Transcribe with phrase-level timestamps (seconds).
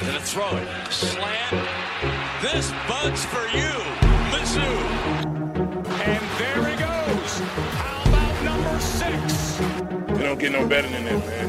[0.00, 0.92] Gonna throw it.
[0.92, 1.68] Slant.
[2.42, 3.70] This bud's for you,
[4.32, 4.74] Mizzou.
[6.02, 7.38] And there he goes.
[7.78, 9.56] How about number six?
[10.18, 11.48] They don't get no better than that, man.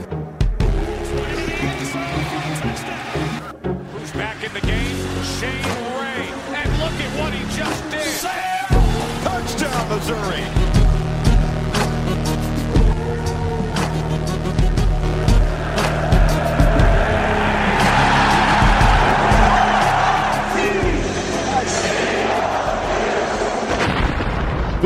[3.94, 4.96] Who's back in the game?
[5.24, 5.66] Shane
[5.98, 6.30] Ray.
[6.54, 8.22] And look at what he just did.
[9.24, 10.85] Touchdown, Missouri.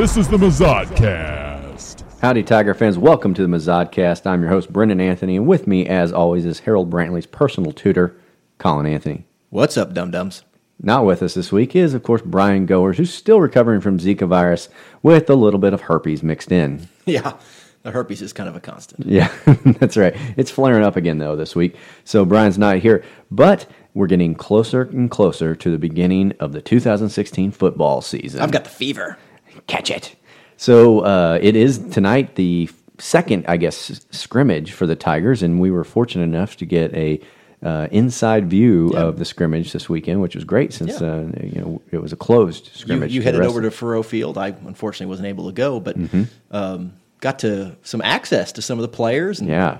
[0.00, 2.04] This is the Mazodcast.
[2.22, 2.96] Howdy, Tiger fans.
[2.96, 4.26] Welcome to the Mazodcast.
[4.26, 8.16] I'm your host, Brendan Anthony, and with me, as always, is Harold Brantley's personal tutor,
[8.56, 9.26] Colin Anthony.
[9.50, 10.42] What's up, dum dums?
[10.82, 14.26] Not with us this week is, of course, Brian Goers, who's still recovering from Zika
[14.26, 14.70] virus
[15.02, 16.88] with a little bit of herpes mixed in.
[17.04, 17.34] Yeah,
[17.82, 19.06] the herpes is kind of a constant.
[19.06, 19.30] Yeah,
[19.64, 20.16] that's right.
[20.38, 21.76] It's flaring up again, though, this week.
[22.04, 26.62] So Brian's not here, but we're getting closer and closer to the beginning of the
[26.62, 28.40] 2016 football season.
[28.40, 29.18] I've got the fever.
[29.66, 30.16] Catch it.
[30.56, 35.70] So uh, it is tonight the second, I guess, scrimmage for the Tigers, and we
[35.70, 37.20] were fortunate enough to get a
[37.62, 41.08] uh, inside view of the scrimmage this weekend, which was great since Yeah.
[41.08, 43.12] uh, you know it was a closed scrimmage.
[43.12, 44.38] you for the headed over to Faurot Field.
[44.38, 46.22] I unfortunately wasn't able to go, but Mm-hmm.
[46.50, 49.78] um, got to some access to some of the players and yeah.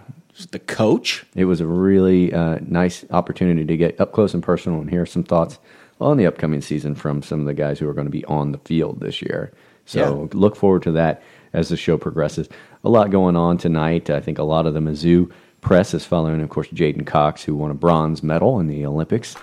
[0.51, 1.25] the coach.
[1.35, 5.07] It was a really uh, nice opportunity to get up close and personal and hear
[5.07, 5.59] some thoughts
[6.03, 8.53] on the upcoming season from some of the guys who are going to be on
[8.53, 9.53] the field this year.
[9.91, 12.49] So look forward to that as the show progresses.
[12.85, 14.09] A lot going on tonight.
[14.09, 15.31] I think a lot of the Mizzou
[15.61, 19.37] press is following, of course, J'den Cox, who won a bronze medal in the Olympics.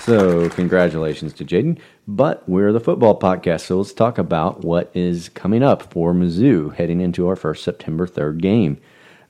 [0.00, 1.78] So, congratulations to J'den.
[2.06, 6.74] But we're the football podcast, so let's talk about what is coming up for Mizzou
[6.74, 8.78] heading into our first September 3rd game.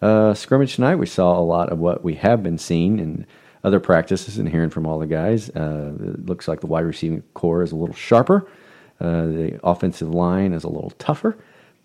[0.01, 3.27] Uh, scrimmage tonight, we saw a lot of what we have been seeing in
[3.63, 5.49] other practices and hearing from all the guys.
[5.51, 8.49] Uh, it looks like the wide receiving core is a little sharper.
[9.03, 11.37] Uh, the offensive line is a little tougher,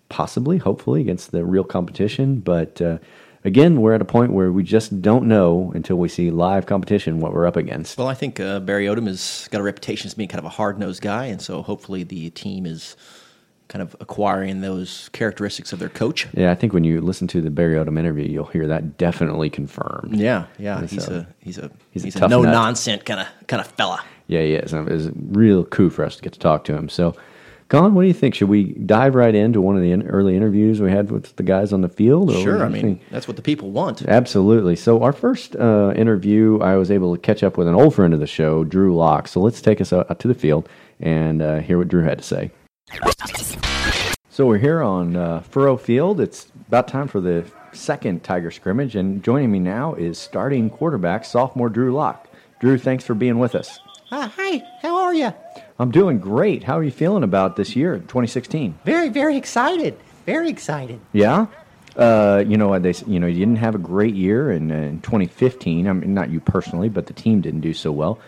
[0.08, 2.38] possibly, hopefully, against the real competition.
[2.40, 2.98] But uh,
[3.44, 7.18] again, we're at a point where we just don't know until we see live competition
[7.20, 7.98] what we're up against.
[7.98, 10.50] Well, I think uh, Barry Odom has got a reputation as being kind of a
[10.50, 12.96] hard nosed guy, and so hopefully the team is
[13.66, 16.26] kind of acquiring those characteristics of their coach.
[16.32, 19.50] Yeah, I think when you listen to the Barry Odom interview, you'll hear that definitely
[19.50, 20.16] confirmed.
[20.16, 23.20] Yeah, yeah, And he's so- a he's a he's he's, a a, no nonsense kind
[23.20, 24.02] of kind of fella.
[24.28, 24.72] Yeah, he is.
[24.72, 26.88] It was a real coup for us to get to talk to him.
[26.88, 27.14] So,
[27.68, 28.34] Colin, what do you think?
[28.34, 31.42] Should we dive right into one of the in- early interviews we had with the
[31.42, 32.30] guys on the field?
[32.30, 33.02] or Sure, I mean think?
[33.10, 34.02] that's what the people want.
[34.06, 34.76] Absolutely.
[34.76, 38.14] So, our first uh, interview, I was able to catch up with an old friend
[38.14, 39.28] of the show, Drew Lock.
[39.28, 40.68] So, let's take us out, out to the field
[41.00, 42.50] and uh, hear what Drew had to say.
[44.30, 46.20] So, we're here on uh, Faurot Field.
[46.20, 48.94] It's about time for the second Tiger scrimmage.
[48.94, 52.28] And joining me now is starting quarterback, sophomore Drew Lock.
[52.60, 53.80] Drew, thanks for being with us.
[54.10, 55.34] Uh, hi, how are you?
[55.78, 56.64] I'm doing great.
[56.64, 58.78] How are you feeling about this year, 2016?
[58.84, 59.98] Very, very excited.
[60.24, 60.98] Very excited.
[61.12, 61.46] Yeah.
[61.94, 62.94] Uh, you know they?
[63.06, 65.86] You know, you didn't have a great year in, uh, in 2015.
[65.86, 68.18] I mean, not you personally, but the team didn't do so well.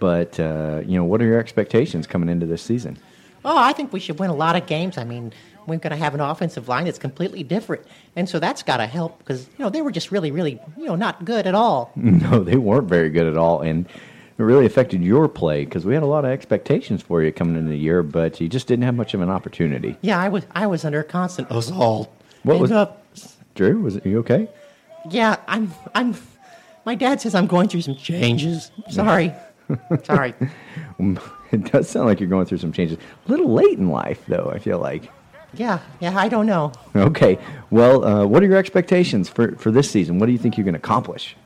[0.00, 2.98] But uh, you know, what are your expectations coming into this season?
[3.44, 4.98] Oh, I think we should win a lot of games.
[4.98, 5.32] I mean,
[5.66, 7.84] we're going to have an offensive line that's completely different,
[8.16, 10.86] and so that's got to help because you know they were just really, really, you
[10.86, 11.92] know, not good at all.
[11.96, 13.86] No, they weren't very good at all, and
[14.38, 17.56] it really affected your play because we had a lot of expectations for you coming
[17.56, 19.96] into the year, but you just didn't have much of an opportunity.
[20.00, 22.08] Yeah, I was, I was under constant assault.
[22.44, 22.92] What And, was- Uh,
[23.54, 24.48] Drew, was it you okay?
[25.10, 26.14] yeah, I'm, I'm.
[26.84, 28.70] My dad says I'm going through some changes.
[28.90, 29.34] Sorry,
[30.04, 30.34] sorry.
[31.50, 32.98] It does sound like you're going through some changes.
[33.26, 34.50] A little late in life, though.
[34.54, 35.10] I feel like.
[35.54, 36.72] Yeah, yeah, I don't know.
[36.94, 37.38] Okay.
[37.70, 40.18] Well, uh, what are your expectations for, for this season?
[40.18, 41.36] What do you think you're going to accomplish?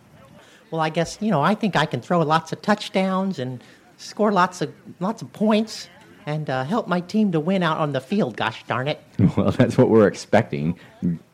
[0.73, 3.63] Well, I guess you know I think I can throw lots of touchdowns and
[3.99, 5.89] score lots of lots of points
[6.25, 8.37] and uh, help my team to win out on the field.
[8.37, 8.99] Gosh darn it!
[9.37, 10.79] Well, that's what we're expecting.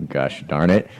[0.08, 0.90] Gosh darn it!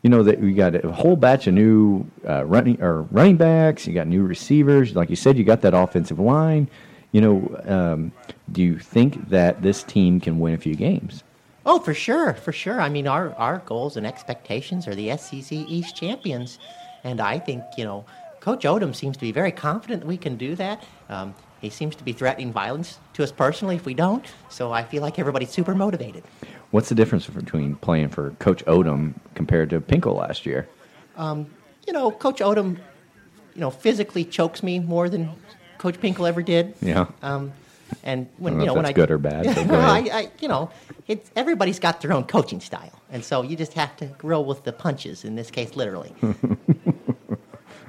[0.00, 3.86] You know that we got a whole batch of new uh, running or running backs.
[3.86, 4.96] You got new receivers.
[4.96, 6.70] Like you said, you got that offensive line.
[7.12, 8.12] You know, um,
[8.50, 11.24] do you think that this team can win a few games?
[11.66, 12.80] Oh, for sure, for sure.
[12.80, 16.58] I mean, our, our goals and expectations are the SEC East champions.
[17.04, 18.04] And I think, you know,
[18.40, 20.82] Coach Odom seems to be very confident that we can do that.
[21.08, 24.24] Um, he seems to be threatening violence to us personally if we don't.
[24.48, 26.24] So I feel like everybody's super motivated.
[26.72, 30.68] What's the difference between playing for Coach Odom compared to Pinkel last year?
[31.86, 32.78] You know, Coach Odom,
[33.54, 35.30] you know, physically chokes me more than
[35.78, 36.74] Coach Pinkel ever did.
[36.80, 37.06] Yeah.
[37.22, 37.52] Um,
[38.04, 39.98] and when I don't you know know when I good or bad, go well, I.
[40.12, 40.70] I, you know,
[41.08, 44.64] it's everybody's got their own coaching style, and so you just have to roll with
[44.64, 45.24] the punches.
[45.24, 46.14] In this case, literally.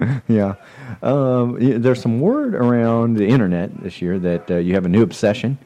[0.28, 0.56] Yeah.
[1.02, 5.02] Um, there's some word around the internet this year that uh, you have a new
[5.02, 5.58] obsession.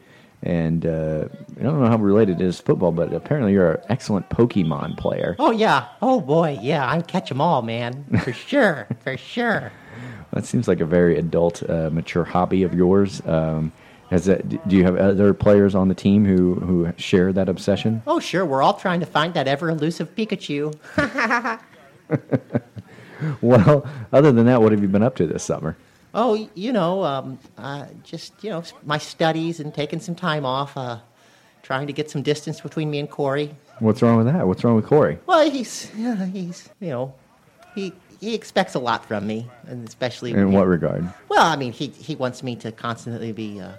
[0.44, 1.26] And uh,
[1.60, 4.98] I don't know how related it is to football, but apparently you're an excellent Pokemon
[4.98, 5.36] player.
[5.40, 5.88] oh yeah.
[6.02, 6.60] Oh boy.
[6.62, 6.88] Yeah.
[6.90, 8.06] I catch them all, man.
[8.24, 8.88] For sure.
[9.04, 9.72] For sure.
[10.34, 13.22] That seems like a very adult, uh, mature hobby of yours.
[13.26, 13.72] Um,
[14.12, 18.04] has that, do you have other players on the team who, who share that obsession?
[18.06, 18.46] Oh sure.
[18.46, 20.74] We're all trying to find that ever elusive Pikachu.
[23.42, 25.76] Well, other than that, what have you been up to this summer?
[26.14, 30.76] Oh, you know, um, uh, just you know, my studies and taking some time off.
[30.78, 31.00] Uh,
[31.64, 33.54] trying to get some distance between me and Corey.
[33.80, 34.48] What's wrong with that?
[34.48, 35.20] What's wrong with Corey?
[35.26, 35.90] Well, he's
[36.34, 37.14] he's you know,
[37.76, 41.08] he he expects a lot from me, and especially In what regard?
[41.30, 43.74] Well, I mean, he he wants me to constantly be uh,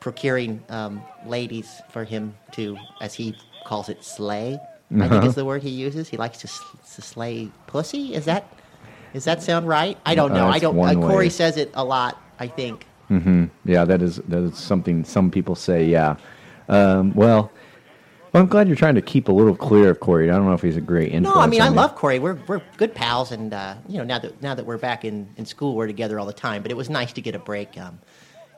[0.00, 3.34] procuring um, ladies for him to, as he
[3.64, 4.58] calls it, slay.
[4.90, 5.08] I Uh-huh.
[5.10, 6.08] think is the word he uses.
[6.08, 6.48] He likes to,
[6.94, 8.14] to slay pussy.
[8.14, 8.44] Is that
[9.14, 9.98] is that sound right?
[10.04, 10.46] I don't know.
[10.46, 10.78] Uh, I don't.
[10.78, 11.28] Uh, Corey way.
[11.28, 12.20] says it a lot.
[12.38, 12.86] I think.
[13.10, 13.46] Mm-hmm.
[13.64, 15.84] Yeah, that is that is something some people say.
[15.84, 16.16] Yeah.
[16.68, 17.50] Um, well,
[18.32, 20.30] well, I'm glad you're trying to keep a little clear of Corey.
[20.30, 21.34] I don't know if he's a great influence.
[21.34, 22.18] No, I mean I love Corey.
[22.18, 25.28] We're we're good pals, and uh, you know now that now that we're back in,
[25.36, 26.62] in school, we're together all the time.
[26.62, 27.78] But it was nice to get a break.
[27.78, 27.98] Um,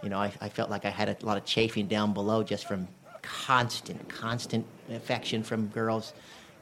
[0.03, 2.67] you know, I, I felt like I had a lot of chafing down below just
[2.67, 2.89] from
[3.23, 6.15] constant, constant affection from girls,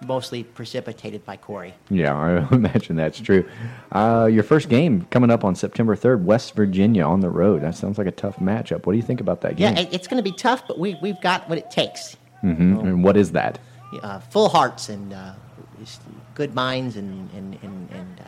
[0.06, 1.74] mostly precipitated by Corey.
[1.90, 3.44] Yeah, I imagine that's true.
[3.92, 7.62] Uh, your first game coming up on September 3rd, West Virginia on the road.
[7.62, 8.86] That sounds like a tough matchup.
[8.86, 9.86] What do you think about that Yeah, game?
[9.86, 12.16] it, it's going to be tough, but we we've got what it takes.
[12.44, 12.80] Mhm.
[12.82, 13.58] And what is that?
[14.02, 15.32] Uh, full hearts and uh,
[16.34, 18.24] good minds and and and, and uh,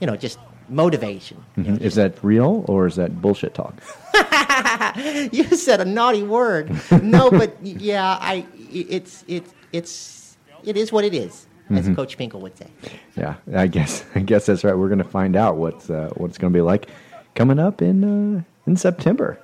[0.00, 0.38] you know just
[0.68, 1.42] motivation.
[1.56, 3.74] You, know, Is that real or is that bullshit talk?
[5.32, 6.70] you said a naughty word.
[7.02, 10.19] No, but yeah, I it's it's it's
[10.64, 12.66] it is what it is, as Coach Pinkel would say.
[13.16, 14.76] Yeah, I guess I guess that's right.
[14.76, 16.88] We're going to find out what's uh, what it's going to be like
[17.34, 19.38] coming up in uh, in September.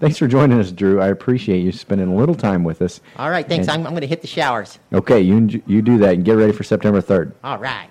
[0.00, 0.98] Thanks for joining us, Drew.
[1.00, 3.02] I appreciate you spending a little time with us.
[3.18, 3.68] All right, thanks.
[3.68, 4.78] And- I'm, I'm going to hit the showers.
[4.92, 7.34] Okay, you you do that and get ready for September third.
[7.44, 7.88] All right.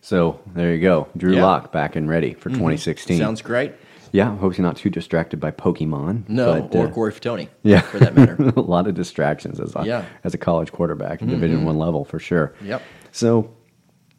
[0.00, 1.44] So there you go, Drew Yeah.
[1.44, 3.18] Lock back and ready for 2016.
[3.18, 3.72] Sounds great.
[4.12, 4.36] Yeah.
[4.36, 6.28] Hope you're not too distracted by Pokemon.
[6.28, 7.48] No, but, or uh, Corey Fatony.
[7.62, 8.36] Yeah, for that matter.
[8.56, 10.04] a lot of distractions as a, Yeah.
[10.24, 12.54] as a college quarterback, Division One level for sure.
[12.62, 12.82] Yep.
[13.12, 13.54] So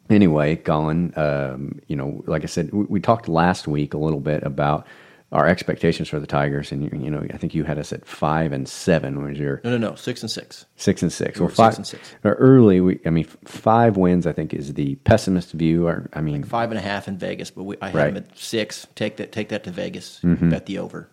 [0.08, 4.20] anyway, Colin, um, you know, like I said, we, we talked last week a little
[4.20, 4.86] bit about
[5.32, 8.04] our expectations for the Tigers, and you, you know, I think you had us at
[8.04, 9.22] five and seven.
[9.22, 9.94] Was your No, no, no.
[9.94, 10.66] Six and six.
[10.76, 11.38] six and six?
[11.38, 12.14] We Well, five six and six.
[12.24, 14.26] or Early, we, I mean, five wins.
[14.26, 15.86] I think is the pessimist view.
[15.86, 18.08] Or I mean, Five and a half in Vegas, but we, I had Right.
[18.14, 18.30] Mm-hmm.
[18.30, 18.86] at six.
[18.96, 19.30] Take that.
[19.32, 20.18] Take that to Vegas.
[20.22, 21.08] Bet the over.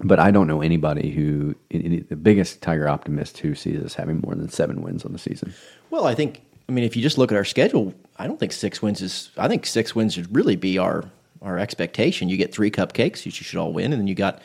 [0.00, 4.34] but I don't know anybody who the biggest Tiger optimist who sees us having more
[4.34, 5.52] than seven wins on the season.
[5.90, 6.40] Well, I think.
[6.68, 9.30] I mean, if you just look at our schedule, I don't think six wins is.
[9.36, 11.04] I think six wins should really be our
[11.42, 12.28] our expectation.
[12.28, 14.42] You get three cupcakes, you should all win, and then you got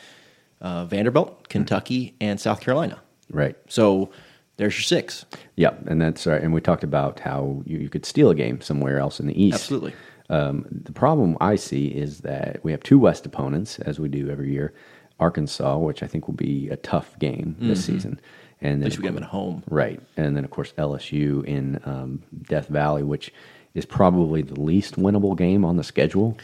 [0.60, 3.00] uh, Vanderbilt, Kentucky, and South Carolina.
[3.30, 3.56] Right.
[3.68, 4.10] So
[4.56, 5.24] there's your six.
[5.56, 6.42] Yeah, and that's right.
[6.42, 9.40] And we talked about how you, you could steal a game somewhere else in the
[9.42, 9.54] East.
[9.54, 9.94] Absolutely.
[10.30, 14.28] Um, the problem I see is that we have two West opponents, as we do
[14.30, 14.74] every year.
[15.20, 18.20] Arkansas, which I think will be a tough game this season,
[18.60, 19.64] and At then least we get them at home.
[19.68, 23.32] right, and then of course LSU in um, Death Valley, which
[23.74, 26.38] is probably the least winnable game on the schedule.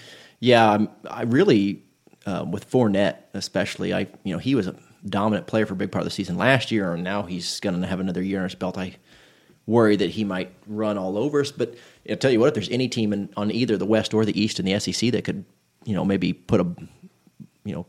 [0.44, 1.82] Yeah, I'm, I really
[2.26, 3.94] um, with Fournette especially.
[3.94, 6.36] I you know he was a dominant player for a big part of the season
[6.36, 8.76] last year, and now he's going to have another year in his belt.
[8.76, 8.96] I
[9.64, 11.50] worry that he might run all over us.
[11.50, 11.76] But
[12.10, 14.38] I'll tell you what, if there's any team in, on either the West or the
[14.38, 15.46] East in the SEC that could
[15.86, 16.66] you know maybe put a
[17.64, 17.86] you know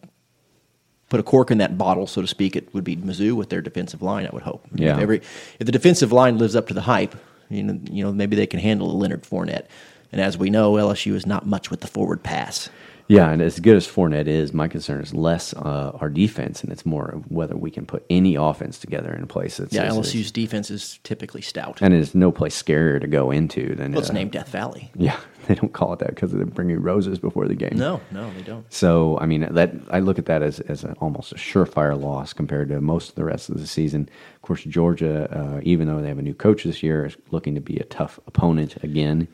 [1.09, 3.61] put a cork in that bottle, so to speak, it would be Mizzou with their
[3.61, 4.25] defensive line.
[4.25, 4.65] I would hope.
[4.73, 4.95] Yeah.
[4.95, 5.17] If, every,
[5.59, 7.15] if the defensive line lives up to the hype,
[7.49, 9.65] you know, you know maybe they can handle a Leonard Fournette.
[10.11, 12.69] And as we know, LSU is not much with the forward pass.
[13.07, 16.71] Yeah, and as good as Fournette is, my concern is less uh, our defense, and
[16.71, 19.89] it's more of whether we can put any offense together in a place that's Yeah,
[19.89, 21.83] LSU's defense is typically stout.
[21.83, 24.91] and it's no place scarier to go into than well, it's uh, named Death Valley.
[24.95, 27.73] Yeah, they don't call it that because they bring you roses before the game.
[27.75, 28.65] No, no, they don't.
[28.73, 32.33] So I mean that I look at that as as a, almost a surefire loss
[32.33, 34.09] compared to most of the rest of the season.
[34.35, 37.53] Of course, Georgia, uh, even though they have a new coach this year, is looking
[37.53, 39.27] to be a tough opponent again.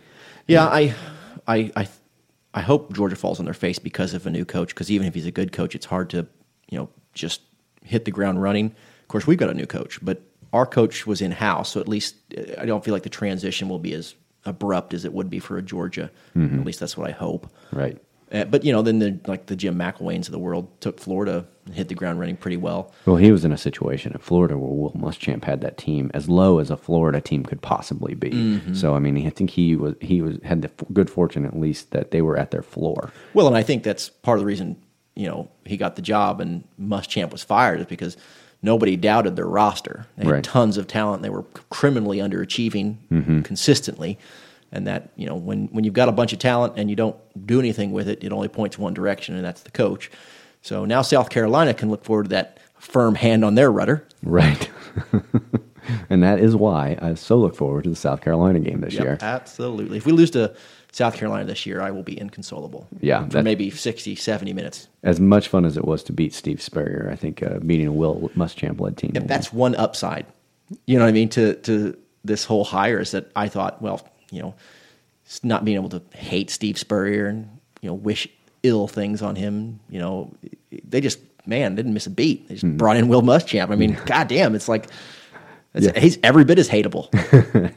[0.48, 0.94] Yeah, I,
[1.48, 1.88] I, I,
[2.54, 4.70] I hope Georgia falls on their face because of a new coach.
[4.70, 6.28] Because even if he's a good coach, it's hard to,
[6.70, 7.42] you know, just
[7.84, 8.68] hit the ground running.
[9.02, 10.22] Of course, we've got a new coach, but
[10.54, 12.16] our coach was in house, so at least
[12.58, 15.58] I don't feel like the transition will be as abrupt as it would be for
[15.58, 16.12] a Georgia.
[16.36, 16.60] Mm-hmm.
[16.60, 17.50] At least that's what I hope.
[17.72, 17.98] Right.
[18.32, 21.46] Uh, but you know, then the like the Jim McElwains of the world took Florida
[21.66, 22.92] and hit the ground running pretty well.
[23.06, 26.30] Well, he was in a situation at Florida where Will Muschamp had that team as
[26.30, 28.30] low as a Florida team could possibly be.
[28.32, 28.74] Mm-hmm.
[28.74, 31.60] So I mean, I think he was he was had the f- good fortune at
[31.60, 33.12] least that they were at their floor.
[33.34, 34.78] Well, and I think that's part of the reason
[35.16, 38.16] you know he got the job and Muschamp was fired is because
[38.64, 40.06] nobody doubted their roster.
[40.18, 40.44] They had Right.
[40.44, 41.22] tons of talent.
[41.24, 44.18] They were criminally underachieving consistently,
[44.72, 47.16] and that you know when when you've got a bunch of talent and you don't
[47.46, 50.12] do anything with it, it only points one direction, and that's the coach.
[50.62, 54.08] So now South Carolina can look forward to that firm hand on their rudder.
[54.24, 54.70] Right.
[56.10, 59.04] and that is why I so look forward to the South Carolina game this Yep,
[59.04, 59.18] year.
[59.22, 59.98] absolutely.
[59.98, 60.56] If we lose to
[60.92, 62.88] South Carolina this year, I will be inconsolable.
[63.00, 64.88] Yeah, for maybe 60, 70 minutes.
[65.04, 67.92] As much fun as it was to beat Steve Spurrier, I think uh, beating a
[67.94, 69.12] Will Muschamp led team.
[69.14, 70.26] Will that's one upside.
[70.86, 71.30] You know what I mean?
[71.30, 74.56] To to this whole hire is that I thought, well, you know,
[75.44, 78.28] not being able to hate Steve Spurrier and you know wish
[78.64, 79.80] ill things on him.
[79.90, 80.34] You know,
[80.84, 82.48] they just man didn't miss a beat.
[82.48, 82.78] They just mm-hmm.
[82.78, 83.72] brought in Will Muschamp.
[83.72, 84.88] I mean, goddamn, it's like
[85.74, 86.00] it's, Yeah.
[86.00, 87.08] he's every bit as hateable.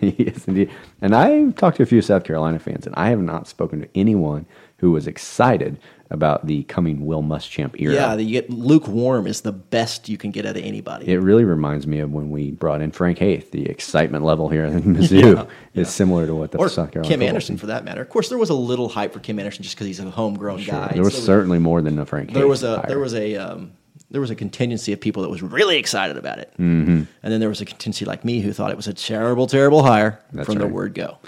[0.18, 0.70] yes, indeed.
[1.00, 3.88] And I've talked to a few South Carolina fans, and I have not spoken to
[3.94, 4.46] anyone
[4.78, 5.78] who was excited
[6.14, 7.92] about the coming Will Muschamp era.
[7.92, 11.08] yeah, you get lukewarm is the best you can get out of anybody.
[11.10, 13.50] It really reminds me of when we brought in Frank Haith.
[13.50, 17.22] The excitement level here in Mizzou is similar to what the or South Carolina Kim
[17.22, 18.00] Anderson for that matter.
[18.00, 20.60] Of course, there was a little hype for Kim Anderson just because he's a homegrown
[20.60, 20.74] Sure.
[20.74, 20.92] guy.
[20.94, 22.32] There was So certainly more than a Frank.
[22.32, 22.86] there Haith was a hire.
[22.88, 23.72] there was a um,
[24.10, 26.90] there was a contingency of people that was really excited about it, mm-hmm.
[27.22, 29.82] and then there was a contingency like me who thought it was a terrible, terrible
[29.82, 31.18] hire That's from the word go.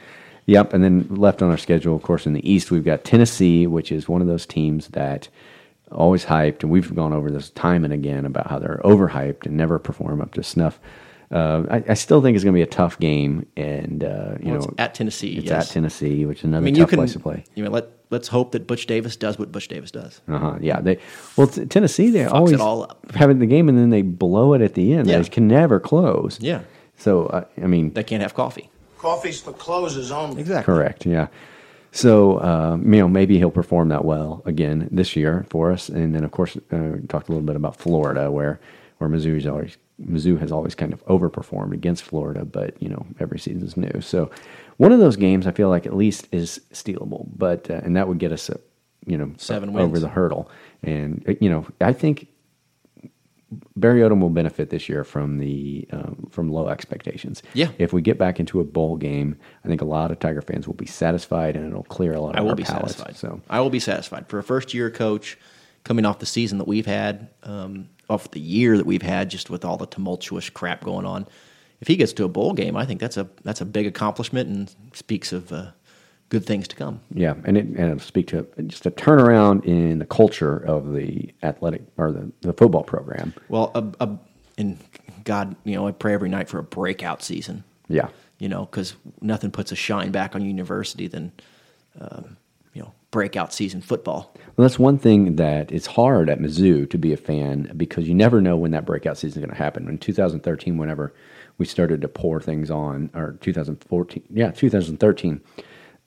[0.47, 3.67] Yep, and then left on our schedule, of course, in the East, we've got Tennessee,
[3.67, 5.29] which is one of those teams that
[5.91, 9.57] always hyped, and we've gone over this time and again about how they're overhyped and
[9.57, 10.79] never perform up to snuff.
[11.33, 14.53] Uh, I, I still think it's going to be a tough game, and uh, you
[14.53, 15.69] Well, know, at Tennessee, It's yes.
[15.69, 17.45] at Tennessee, which is another I mean, tough you can place to play.
[17.57, 20.21] you know let let's hope that Butch Davis does what Butch Davis does.
[20.29, 20.59] Uh huh.
[20.61, 20.81] Yeah.
[20.81, 20.99] They
[21.37, 23.05] well, t- Tennessee they Fucks always it all up.
[23.21, 25.09] in the game, and then they blow it at the end.
[25.09, 25.19] Yeah.
[25.19, 26.39] They can never close.
[26.41, 26.61] Yeah.
[26.97, 28.71] So uh, I mean, They can't have coffee.
[28.99, 30.41] Coffee's for closes only.
[30.41, 30.65] Exactly.
[30.75, 31.07] Correct.
[31.07, 31.29] Yeah.
[31.93, 36.15] So um, you know maybe he'll perform that well again this year for us, and
[36.15, 38.61] then of course uh, talked a little bit about Florida, where
[38.99, 43.39] where Mizzou's always Mizzou has always kind of overperformed against Florida, but you know every
[43.39, 44.01] season's new.
[44.03, 44.31] So
[44.77, 48.09] one of those games I feel like at least is stealable, but uh, and that
[48.09, 48.61] would get us a
[49.07, 49.85] you know Seven wins.
[49.89, 50.51] over the hurdle,
[50.83, 52.29] and uh, you know I think
[53.77, 57.43] Barry Odom will benefit this year from the um, from low expectations.
[57.55, 57.69] Yeah.
[57.79, 60.67] If we get back into a bowl game, I think a lot of Tiger fans
[60.67, 62.97] will be satisfied, and it'll clear a lot of I will be palates.
[62.97, 63.17] satisfied.
[63.17, 65.39] So I will be satisfied for a first year coach
[65.85, 69.49] coming off the season that we've had, um, off the year that we've had, just
[69.49, 71.27] with all the tumultuous crap going on.
[71.81, 74.49] If he gets to a bowl game, I think that's a that's a big accomplishment
[74.49, 75.71] and speaks of uh,
[76.29, 77.01] good things to come.
[77.13, 81.33] yeah, and it and it'll speak to just a turnaround in the culture of the
[81.43, 83.33] athletic or the, the football program.
[83.49, 84.19] Well, a, a,
[84.59, 84.79] and
[85.25, 87.65] God, you know, I pray every night for a breakout season.
[87.89, 88.09] Yeah.
[88.39, 91.33] You know, because nothing puts a shine back on university than,
[92.01, 92.37] um,
[92.75, 94.33] you know, breakout season football.
[94.57, 98.15] Well, that's one thing that it's hard at Mizzou to be a fan because you
[98.15, 99.89] never know when that breakout season is going to happen.
[99.89, 101.15] In 2013, whenever
[101.59, 105.41] we started to pour things on, or 2014, yeah, 2013,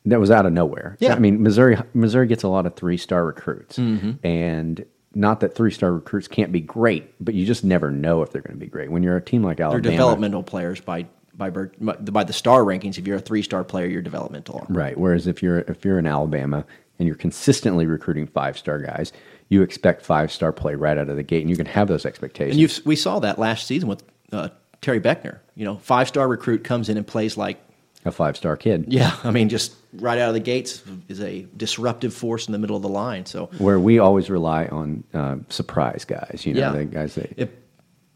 [0.05, 0.95] that was out of nowhere.
[0.99, 1.13] Yeah.
[1.13, 4.25] I mean, Missouri Missouri gets a lot of three star recruits, Mm-hmm.
[4.25, 8.31] and not that three star recruits can't be great, but you just never know if
[8.31, 8.91] they're going to be great.
[8.91, 12.97] When you're a team like Alabama, They're developmental players by by by the star rankings.
[12.97, 14.65] If you're a three star player, you're developmental.
[14.69, 14.97] Right.
[14.97, 16.65] Whereas if you're if you're in Alabama
[16.99, 19.11] and you're consistently recruiting five star guys,
[19.47, 22.05] you expect five star play right out of the gate, and you can have those
[22.05, 22.53] expectations.
[22.55, 24.49] And you've, we saw that last season with uh,
[24.81, 25.39] Terry Beckner.
[25.55, 27.57] You know, five star recruit comes in and plays like,
[28.05, 28.85] a five star kid.
[28.89, 32.59] yeah, I mean, just right out of the gates is a disruptive force in the
[32.59, 33.25] middle of the line.
[33.25, 36.71] So Where we always rely on uh, surprise guys, you know, Yeah.
[36.71, 37.49] the guys that if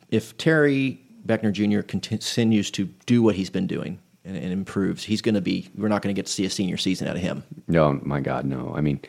[0.10, 1.82] if Terry Beckner Jr.
[1.82, 5.70] continues to do what he's been doing and, and improves, he's going to be.
[5.76, 7.44] We're not going to get to see a senior season out of him.
[7.68, 8.74] No, my God, no.
[8.76, 9.00] I mean,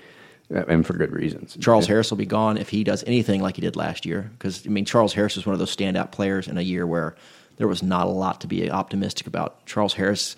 [0.48, 1.56] and for good reasons.
[1.60, 4.30] Charles Harris will be gone if he does anything like he did last year.
[4.38, 7.14] Because I mean, Charles Harris is one of those standout players in a year where
[7.56, 9.66] there was not a lot to be optimistic about.
[9.66, 10.36] Charles Harris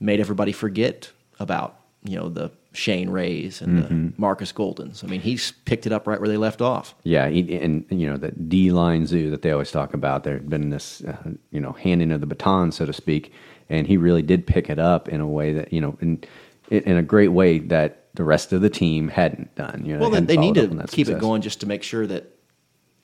[0.00, 1.10] made everybody forget
[1.42, 4.06] about you know the Shane Rays and Mm-hmm.
[4.08, 5.04] the Markus Goldens.
[5.04, 6.94] I mean, he's picked it up right where they left off.
[7.04, 10.24] Yeah, he, and you know that D line zoo that they always talk about.
[10.24, 11.16] There's been this, uh,
[11.50, 13.32] you know, handing of the baton, so to speak,
[13.68, 16.22] and he really did pick it up in a way that you know, in
[16.70, 19.82] in a great way that the rest of the team hadn't done.
[19.84, 22.24] You know, Well, then they need to keep it going just to make sure that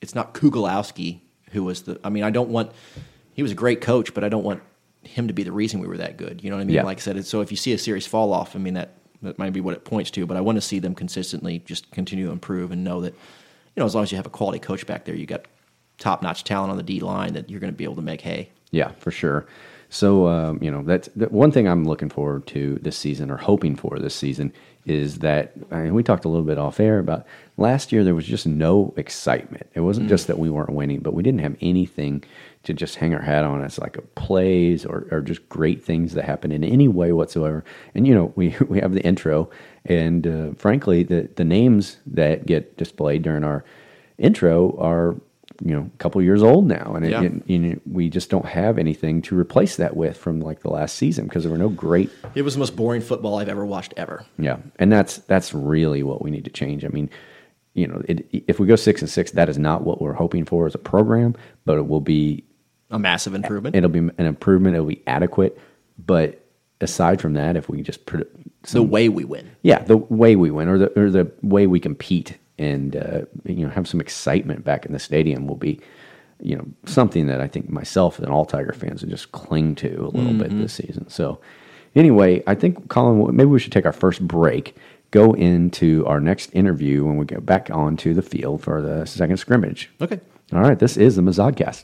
[0.01, 1.19] it's not Kuligowski
[1.51, 1.99] who was the.
[2.03, 2.71] I mean, I don't want.
[3.33, 4.61] He was a great coach, but I don't want
[5.09, 6.43] him to be the reason we were that good.
[6.43, 6.75] You know what I mean?
[6.75, 6.83] Yeah.
[6.83, 9.37] Like I said, so if you see a series fall off, I mean that that
[9.37, 10.25] might be what it points to.
[10.25, 13.79] But I want to see them consistently just continue to improve and know that you
[13.79, 15.45] know as long as you have a quality coach back there, you got
[15.97, 18.21] top notch talent on the D line that you're going to be able to make
[18.21, 18.49] hay.
[18.71, 19.47] Yeah, for sure.
[19.89, 23.37] So um, you know that's that one thing I'm looking forward to this season, or
[23.37, 24.53] hoping for this season,
[24.89, 27.25] is that I mean, we talked a little bit off air about
[27.57, 28.03] last year.
[28.03, 29.67] There was just no excitement.
[29.75, 32.23] It wasn't just that we weren't winning, but we didn't have anything
[32.63, 36.13] to just hang our hat on as like a plays or, or just great things
[36.13, 37.63] that happen in any way whatsoever.
[37.93, 39.49] And you know, we we have the intro,
[39.85, 43.63] and uh, frankly, the the names that get displayed during our
[44.17, 45.15] intro are
[45.63, 47.23] you know a couple years old now, and it, Yeah.
[47.23, 50.69] it- you know, we just don't have anything to replace that with from like the
[50.69, 53.65] last season because there were no great It was the most boring football I've ever
[53.65, 54.25] watched ever.
[54.37, 57.09] yeah and that's that's really what we need to change i mean
[57.73, 60.45] you know it, if we go six and six that is not what we're hoping
[60.45, 61.35] for as a program
[61.65, 62.43] but it will be
[62.89, 63.75] A massive improvement.
[63.75, 65.57] it'll be an improvement it'll be adequate
[66.03, 66.41] but
[66.81, 68.31] aside from that if we just put
[68.71, 69.49] the way we win.
[69.61, 73.65] yeah the way we win or the or the way we compete and uh, you
[73.65, 75.79] know have some excitement back in the stadium will be
[76.41, 80.05] you know something that I think myself and all Tiger fans will just cling to
[80.05, 81.09] a little bit this season.
[81.09, 81.39] So
[81.95, 84.75] anyway, I think Colin, maybe we should take our first break,
[85.11, 89.37] go into our next interview when we get back onto the field for the second
[89.37, 89.89] scrimmage.
[90.01, 90.19] Okay.
[90.53, 91.83] All right, this is the Mazodcast.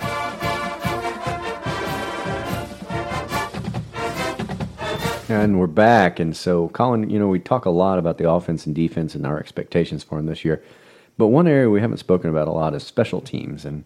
[5.39, 6.19] And we're back.
[6.19, 9.25] And so, Colin, you know, we talk a lot about the offense and defense and
[9.25, 10.61] our expectations for them this year.
[11.17, 13.63] But one area we haven't spoken about a lot is special teams.
[13.63, 13.85] And,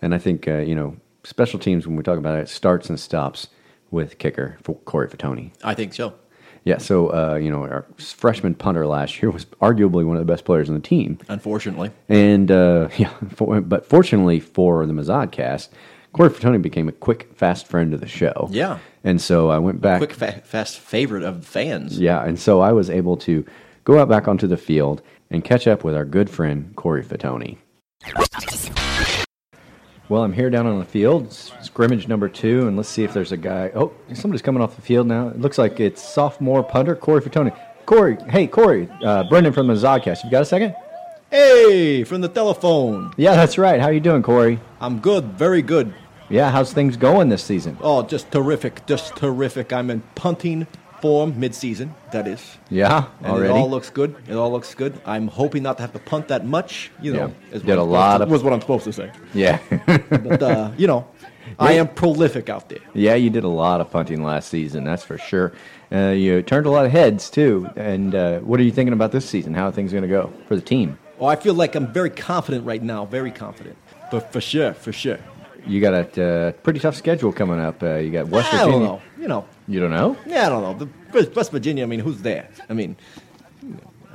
[0.00, 3.00] and I think, uh, you know, special teams, when we talk about it, starts and
[3.00, 3.48] stops
[3.90, 5.52] with kicker for Corey Fatony.
[5.64, 6.14] I think so.
[6.62, 10.32] Yeah, so, uh, you know, our freshman punter last year was arguably one of the
[10.32, 11.18] best players on the team.
[11.28, 11.90] Unfortunately.
[12.08, 15.68] And, uh, yeah, for, but fortunately for the Mazodcast,
[16.14, 18.48] Corey Fatony became a quick, fast friend of the show.
[18.52, 18.78] Yeah.
[19.02, 19.98] And so I went back.
[19.98, 21.98] Quick, fa- fast favorite of fans.
[21.98, 23.44] Yeah, and so I was able to
[23.82, 27.58] go out back onto the field and catch up with our good friend Corey Fatony.
[30.08, 33.32] Well, I'm here down on the field, scrimmage number two, and let's see if there's
[33.32, 33.72] a guy.
[33.74, 35.28] Oh, somebody's coming off the field now.
[35.28, 37.58] It looks like it's sophomore punter Corey Fatony.
[37.86, 40.22] Corey, hey Corey, uh, Brendan from the Zodcast.
[40.22, 40.76] You got a second?
[41.30, 43.12] Hey, from the telephone.
[43.16, 43.80] Yeah, that's right.
[43.80, 44.60] How you doing, Corey?
[44.80, 45.92] I'm good, very good.
[46.30, 47.76] Yeah, how's things going this season?
[47.82, 49.72] Oh, just terrific, just terrific.
[49.72, 50.66] I'm in punting
[51.02, 51.94] form mid-season.
[52.12, 52.56] That is.
[52.70, 53.48] Yeah, And already.
[53.50, 54.16] it all looks good.
[54.26, 54.98] It all looks good.
[55.04, 56.90] I'm hoping not to have to punt that much.
[57.02, 57.56] You know, Yeah.
[57.56, 59.10] is Did a lot supposed of- was what I'm supposed to say.
[59.34, 59.58] yeah,
[60.08, 61.06] But uh, you know,
[61.58, 62.78] I am prolific out there.
[62.94, 64.84] yeah, you did a lot of punting last season.
[64.84, 65.52] That's for sure.
[65.92, 67.68] Uh, you turned a lot of heads too.
[67.76, 69.52] And uh, what are you thinking about this season?
[69.52, 70.98] How are things going to go for the team?
[71.20, 73.04] Oh, I feel like I'm very confident right now.
[73.04, 73.76] Very confident.
[74.10, 75.18] But for sure, for sure.
[75.66, 77.82] You got a uh, pretty tough schedule coming up.
[77.82, 78.72] Uh, you got West I Virginia.
[78.72, 79.02] don't know.
[79.18, 79.46] You know.
[79.66, 80.16] You don't know?
[80.26, 80.86] Yeah, I don't know.
[81.12, 81.84] The West- Virginia.
[81.84, 82.48] I mean, who's there?
[82.68, 82.96] I mean,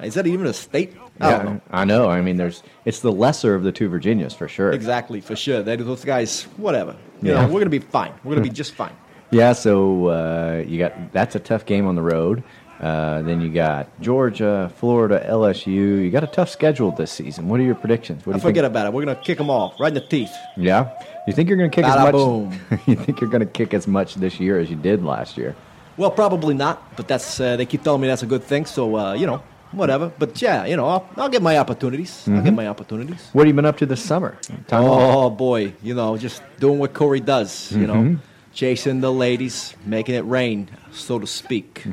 [0.03, 0.95] is that even a state?
[1.19, 1.61] I don't know.
[1.71, 2.09] I know.
[2.09, 4.71] I mean, there's it's the lesser of the two Virginias for sure.
[4.71, 5.61] Exactly, for sure.
[5.63, 6.95] They, those guys, whatever.
[7.21, 7.41] You Yeah.
[7.45, 8.13] know, we're gonna be fine.
[8.23, 8.93] We're gonna be just fine.
[9.31, 9.53] Yeah.
[9.53, 12.41] So uh, you got that's a tough game on the road.
[12.79, 15.67] Uh, then you got Georgia, Florida, LSU.
[15.67, 17.49] You got a tough schedule this season.
[17.49, 18.25] What are your predictions?
[18.25, 18.71] What do I you forget think?
[18.71, 18.93] about it.
[18.93, 20.31] We're gonna kick them all right in the teeth.
[20.55, 20.89] Yeah.
[21.29, 22.11] You think you're going to kick as much?
[22.13, 22.59] boom.
[22.87, 25.55] you think you're going to kick as much this year as you did last year?
[25.95, 28.65] Well, probably not, but that's uh, they keep telling me that's a good thing.
[28.65, 30.11] So uh, you know, whatever.
[30.17, 32.27] But yeah, you know, I'll, I'll get my opportunities.
[32.27, 33.29] I'll get my opportunities.
[33.33, 34.37] What have you been up to this summer?
[34.67, 35.15] Time off?
[35.15, 37.71] Oh boy, you know, just doing what Corey does.
[37.73, 38.17] You know,
[38.63, 41.85] chasing the ladies, making it rain, so to speak.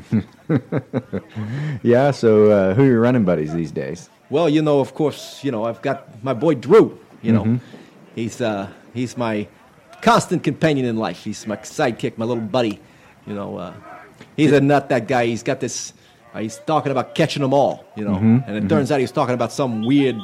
[1.83, 2.11] Yeah.
[2.11, 4.09] So uh, who are your running buddies these days?
[4.29, 6.99] well, you know, of course, you know, I've got my boy Drew.
[7.21, 7.59] You know, Mhm.
[8.15, 9.47] he's uh, he's my
[10.01, 11.23] constant companion in life.
[11.23, 12.79] He's my sidekick, my little buddy.
[13.25, 13.73] You know, uh,
[14.35, 14.89] he's a nut.
[14.89, 15.25] That guy.
[15.27, 15.93] He's got this.
[16.33, 17.85] Uh, he's talking about catching them all.
[17.95, 18.69] You know, Mhm, and it mhm.
[18.69, 20.15] turns out he's talking about some weird.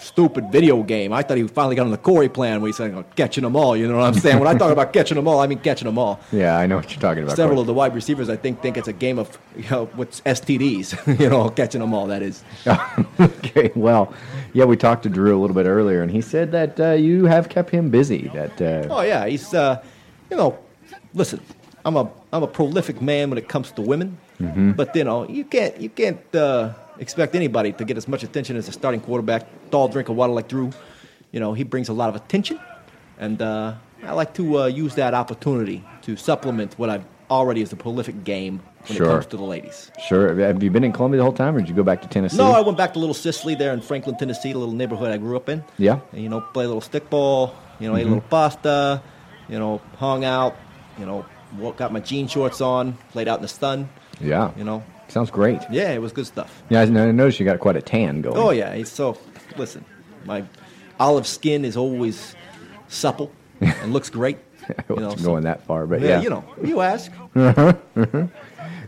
[0.00, 1.12] Stupid video game.
[1.12, 3.56] I thought he finally got on the Corey plan where he's saying, oh, catching them
[3.56, 3.76] all.
[3.76, 4.38] You know what I'm saying?
[4.38, 6.20] When I talk about catching them all, I mean catching them all.
[6.32, 7.36] Yeah, I know what you're talking about.
[7.36, 7.60] Several Corey.
[7.62, 11.18] of the wide receivers, I think, think it's a game of you know, what's STDs.
[11.20, 12.06] you know, catching them all.
[12.08, 12.44] That is.
[13.20, 14.12] okay, well,
[14.52, 17.24] yeah, we talked to Drew a little bit earlier, and he said that uh, you
[17.26, 18.28] have kept him busy.
[18.34, 19.82] That uh, Oh yeah, he's uh,
[20.30, 20.58] you know,
[21.14, 21.40] listen,
[21.84, 24.76] I'm a I'm a prolific man when it comes to women, Mhm.
[24.76, 28.56] but you know, you can't you can't uh, expect anybody to get as much attention
[28.56, 30.70] as a starting quarterback, tall drink of water like Drew.
[31.32, 32.60] You know, he brings a lot of attention,
[33.18, 37.72] and uh, I like to uh, use that opportunity to supplement what I've already is
[37.72, 39.06] a prolific game when Sure.
[39.06, 39.90] it comes to the ladies.
[40.06, 40.34] sure.
[40.38, 42.36] Have you been in Columbia the whole time, or did you go back to Tennessee?
[42.36, 45.16] No, I went back to Little Sicily there in Franklin, Tennessee, the little neighborhood I
[45.16, 45.64] grew up in.
[45.78, 46.00] Yeah.
[46.12, 49.02] And, you know, play a little stickball, you know, ate a little pasta,
[49.48, 50.54] you know, hung out,
[50.98, 51.24] you know,
[51.76, 53.88] got my jean shorts on, played out in the sun.
[54.20, 54.52] Yeah.
[54.56, 54.84] You know.
[55.08, 55.60] Sounds great.
[55.70, 56.62] Yeah, it was good stuff.
[56.70, 58.36] Yeah, I noticed you got quite a tan going.
[58.36, 58.72] Oh, yeah.
[58.72, 59.18] It's so,
[59.56, 59.84] listen,
[60.24, 60.44] my
[60.98, 62.34] olive skin is always
[62.88, 64.38] supple and looks great.
[64.88, 66.20] You so- going that far, but yeah, yeah.
[66.22, 67.12] you know, you ask.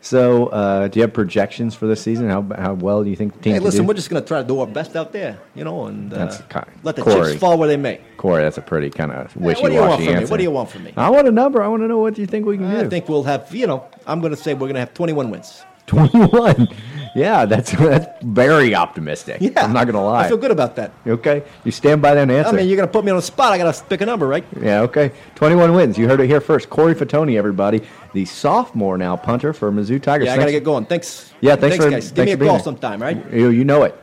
[0.00, 2.30] so, uh, do you have projections for this season?
[2.30, 3.52] How how well do you think the team?
[3.52, 3.88] Hey, listen, do?
[3.88, 6.34] we're just going to try to do our best out there, you know, and uh,
[6.48, 7.32] kind let the Corey.
[7.32, 8.00] chips fall where they may.
[8.16, 10.14] Corey, that's a pretty kind of Yeah, wishy-washy what do you want from me?
[10.14, 10.30] answer.
[10.30, 10.94] What do you want from me?
[10.96, 11.62] I want a number.
[11.62, 12.86] I want to know what you think we can I do.
[12.86, 15.30] I think we'll have, you know, I'm going to say we're going to have 21
[15.30, 15.62] wins.
[15.86, 16.68] 21.
[17.14, 19.38] Yeah, that's that's very optimistic.
[19.40, 20.26] Yeah, I'm not gonna lie.
[20.26, 20.92] I feel good about that.
[21.06, 22.50] Okay, you stand by that answer.
[22.50, 23.52] I mean, you're to put me on the spot.
[23.52, 24.44] I got to pick a number, right?
[24.60, 25.12] yeah, okay.
[25.34, 25.96] 21 wins.
[25.96, 26.68] You heard it here first.
[26.68, 27.80] Corey Fatony, everybody,
[28.12, 30.26] the sophomore now punter for Mizzou Tigers.
[30.26, 30.84] Yeah, I got to Thanks- get going.
[30.84, 31.32] Thanks.
[31.40, 32.12] Yeah, thanks, for guys.
[32.12, 33.16] Give me a call sometime, right?
[33.32, 33.94] You, you know it.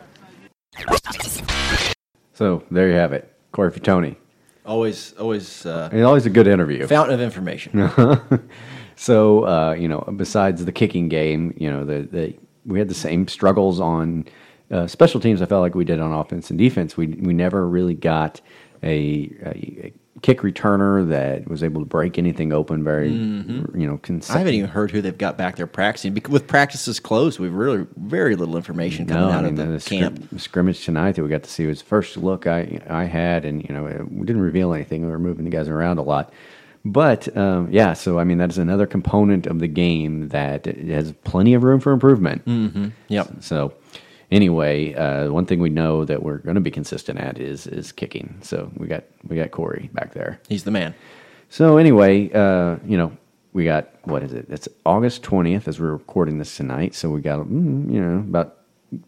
[2.33, 4.15] So there you have it, Corey Fatony.
[4.65, 5.65] Always, always.
[5.65, 6.87] Uh, And always a good interview.
[6.87, 7.91] Fountain of information.
[9.03, 12.33] so uh, you know, besides the kicking game, you know, the, the
[12.65, 14.25] we had the same struggles on
[14.71, 15.41] uh, special teams.
[15.41, 16.95] I felt like we did on offense and defense.
[16.95, 18.39] We we never really got
[18.81, 19.49] a, a,
[19.87, 23.77] a kick returner that was able to break anything open very, Mhm.
[23.79, 26.13] you know, I haven't even heard who they've got back there practicing.
[26.13, 29.69] Bec- With practices closed, we've really very little information coming No, out I mean, of
[29.71, 30.39] the, scrim- camp.
[30.39, 33.63] scrimmage tonight that we got to see was the first look I I had, and
[33.67, 35.01] you know we didn't reveal anything.
[35.05, 36.31] We were moving the guys around a lot,
[36.85, 37.93] but um, yeah.
[37.93, 41.79] So I mean that is another component of the game that has plenty of room
[41.79, 42.45] for improvement.
[42.45, 42.91] Mhm.
[43.07, 43.27] Yep.
[43.41, 43.73] So
[44.31, 47.91] anyway, uh, one thing we know that we're going to be consistent at is is
[47.91, 48.37] kicking.
[48.41, 50.39] So we got we got Corey back there.
[50.49, 50.93] He's the man.
[51.49, 53.11] So anyway, uh, you know,
[53.53, 54.47] we got what is it?
[54.49, 56.95] It's August twentieth as we're recording this tonight.
[56.95, 58.57] So we got mm, you know about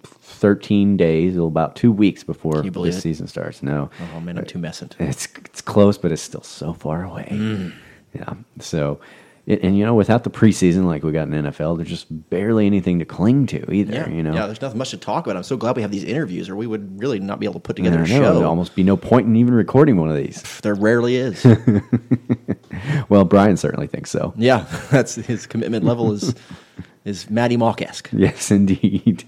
[0.04, 3.02] thirteen days, well, about two weeks before this it?
[3.02, 3.63] season starts.
[3.63, 4.89] No, Oh man, I'm too messing.
[5.00, 7.28] it's it's close, but it's still so far away.
[7.32, 7.74] Mm.
[8.13, 8.34] Yeah.
[8.60, 9.00] So,
[9.48, 12.65] and, and, you know, without the preseason like we got in NFL, there's just barely
[12.65, 13.93] anything to cling to either.
[13.93, 14.45] Yeah, You know, yeah.
[14.45, 15.36] There's nothing much to talk about.
[15.36, 17.60] I'm so glad we have these interviews, or we would really not be able to
[17.60, 18.34] put together a show.
[18.34, 20.41] There'd almost be no point in even recording one of these.
[20.62, 21.45] There rarely is.
[23.10, 24.34] well, Brian certainly thinks so.
[24.38, 26.34] yeah, that's his commitment level is
[27.04, 28.10] is Maty Mauk esque.
[28.13, 29.26] Yes, indeed.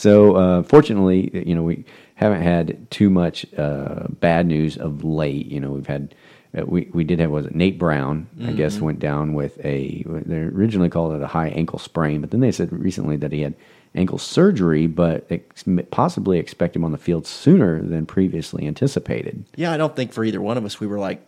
[0.00, 1.84] So, uh, fortunately, you know, we
[2.14, 5.46] haven't had too much uh, bad news of late.
[5.46, 6.14] You know, we've had,
[6.56, 10.02] uh, we, we did have, was it Nate Brown, I guess, went down with a,
[10.06, 13.42] they originally called it a high ankle sprain, but then they said recently that he
[13.42, 13.54] had
[13.94, 19.44] ankle surgery, but ex- possibly expect him on the field sooner than previously anticipated.
[19.56, 21.26] Yeah, I don't think for either one of us we were like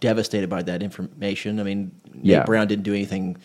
[0.00, 1.60] devastated by that information.
[1.60, 2.44] I mean, Nate Yeah.
[2.44, 3.38] Brown didn't do anything,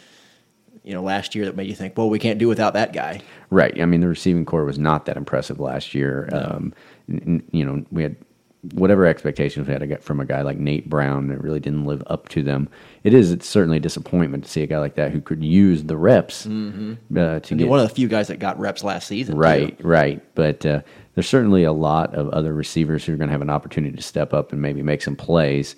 [0.87, 3.19] you know, last year that made you think, well, we can't do without that guy.
[3.49, 3.79] Right.
[3.81, 6.29] I mean, the receiving core was not that impressive last year.
[6.31, 6.73] Um,
[7.09, 8.15] n- you know, we had
[8.73, 11.85] whatever expectations we had to get from a guy like Nate Brown that really didn't
[11.85, 12.69] live up to them.
[13.03, 15.83] It is it's certainly a disappointment to see a guy like that who could use
[15.83, 16.93] the reps Mhm.
[17.15, 19.35] uh, to And get one of the few guys that got reps last season.
[19.35, 19.41] too.
[19.41, 20.21] Right, right.
[20.35, 20.81] But uh,
[21.15, 24.01] there's certainly a lot of other receivers who are going to have an opportunity to
[24.03, 25.75] step up and maybe make some plays.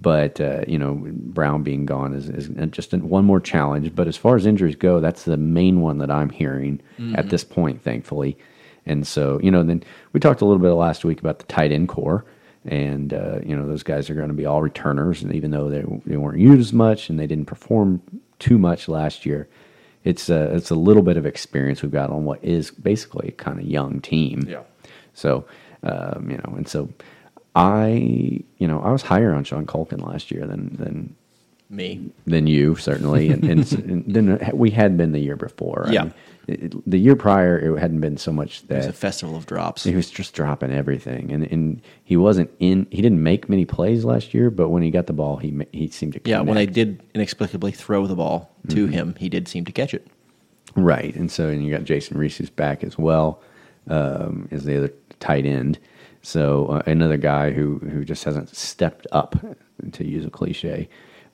[0.00, 3.94] But uh, you know, Brown being gone is, is just one more challenge.
[3.94, 6.80] But as far as injuries go, that's the main one that I'm hearing
[7.14, 7.30] at Mhm.
[7.30, 8.38] this point, thankfully.
[8.86, 9.82] And so, you know, then
[10.12, 12.24] we talked a little bit last week about the tight end core,
[12.64, 15.68] and uh, you know, those guys are going to be all returners, and even though
[15.68, 18.00] they they weren't used as much and they didn't perform
[18.38, 19.48] too much last year,
[20.04, 23.32] it's a it's a little bit of experience we've got on what is basically a
[23.32, 24.46] kind of young team.
[24.48, 24.62] Yeah.
[25.12, 25.44] So,
[25.82, 26.88] um, you know, and so
[27.58, 31.16] I, you know, I was higher on Sean Culkin last year than than
[31.70, 32.00] Me.
[32.26, 35.84] than you certainly, and, and, and then we had been the year before.
[35.88, 36.02] I Yeah.
[36.04, 36.12] mean,
[36.46, 39.44] it- the year prior, it hadn't been so much It was that a festival of
[39.44, 39.84] drops.
[39.84, 42.86] he was just dropping everything, and and he wasn't in.
[42.90, 45.88] He didn't make many plays last year, but when he got the ball, he he
[45.88, 48.92] seemed to Yeah, when they did inexplicably throw the ball to Mhm.
[48.92, 50.06] him, he did seem to catch it.
[50.76, 53.42] Right, and so and you got Jason Reese who's back as well
[53.88, 55.78] um, as the other tight end.
[56.22, 59.36] So uh, another guy who who just hasn't stepped up,
[59.92, 60.88] to use a cliche,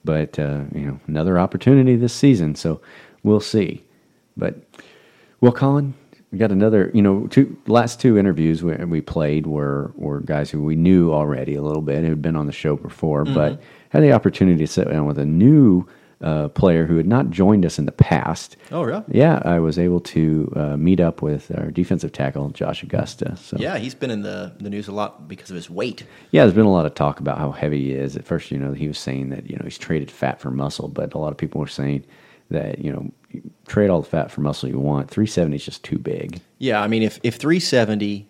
[0.05, 2.55] but uh, you know another opportunity this season.
[2.55, 2.81] So
[3.23, 3.83] we'll see.
[4.37, 4.57] But
[5.41, 5.95] well, Colin,
[6.31, 6.91] we got another.
[6.95, 11.13] You know, two last two interviews we, we played were were guys who we knew
[11.13, 13.61] already a little bit, who'd been on the show before, but Mhm.
[13.91, 15.87] had the opportunity to sit down with a new
[16.25, 18.57] uh, player who had not joined us in the past.
[18.73, 19.05] Oh, really?
[19.09, 23.37] Yeah, I was able to uh, meet up with our defensive tackle, Josh Augusta.
[23.37, 26.05] So Yeah, he's been in the, the news a lot because of his weight.
[26.31, 28.17] yeah, there's been a lot of talk about how heavy he is.
[28.17, 30.89] At first, you know, he was saying that you know he's traded fat for muscle,
[30.89, 32.05] but a lot of people were saying
[32.51, 33.11] that you know
[33.67, 35.11] trade all the fat for muscle you want.
[35.11, 36.41] 370 is just too big.
[36.59, 38.27] Yeah, I mean, if, if 370,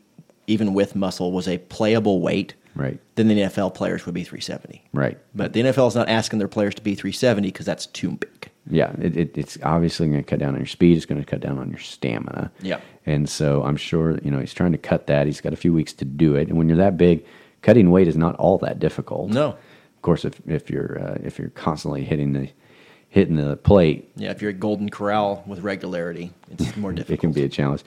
[0.46, 3.00] even with muscle, was a playable weight, Right.
[3.14, 4.82] then the NFL players would be 370.
[4.92, 5.18] Right.
[5.34, 8.50] But the NFL is not asking their players to be 370 because that's too big.
[8.68, 10.96] Yeah, it, it, it's obviously going to cut down on your speed.
[10.96, 12.50] It's going to cut down on your stamina.
[12.62, 12.80] Yeah.
[13.06, 15.26] And so I'm sure you know he's trying to cut that.
[15.26, 16.48] He's got a few weeks to do it.
[16.48, 17.24] And when you're that big,
[17.62, 19.30] cutting weight is not all that difficult.
[19.30, 19.48] No.
[19.96, 22.48] Of course, if if you're uh, if you're constantly hitting the
[23.10, 27.14] hitting the plate, Yeah, if you're at Golden Corral with regularity, it's more difficult.
[27.18, 27.84] it can be a challenge.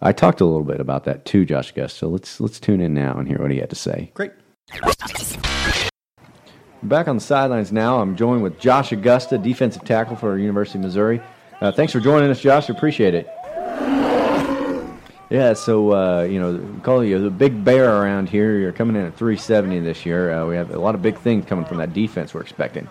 [0.00, 1.96] I talked a little bit about that too, Josh Guest.
[1.96, 4.10] So let's let's tune in now and hear what he had to say.
[4.14, 4.32] Great.
[6.82, 8.00] Back on the sidelines now.
[8.00, 11.20] I'm joined with Josh Augusta, defensive tackle for University of Missouri.
[11.60, 12.68] Uh, thanks for joining us, Josh.
[12.68, 13.28] We appreciate it.
[15.30, 18.56] Yeah, so uh, you know, call you the big bear around here.
[18.58, 20.32] You're coming in at 370 this year.
[20.32, 22.32] Uh, we have a lot of big things coming from that defense.
[22.32, 22.88] We're expecting.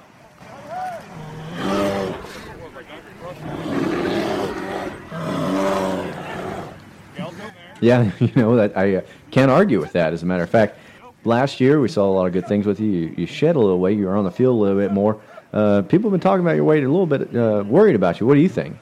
[7.82, 10.14] Yeah, you know that I uh, can't argue with that.
[10.14, 10.78] As a matter of fact,
[11.24, 12.88] last year we saw a lot of good things with you.
[12.88, 13.98] You, you shed a little weight.
[13.98, 15.20] You were on the field a little bit more.
[15.54, 18.28] Uh, people have been talking about your weight a little bit, uh, worried about you.
[18.28, 18.78] What do you think?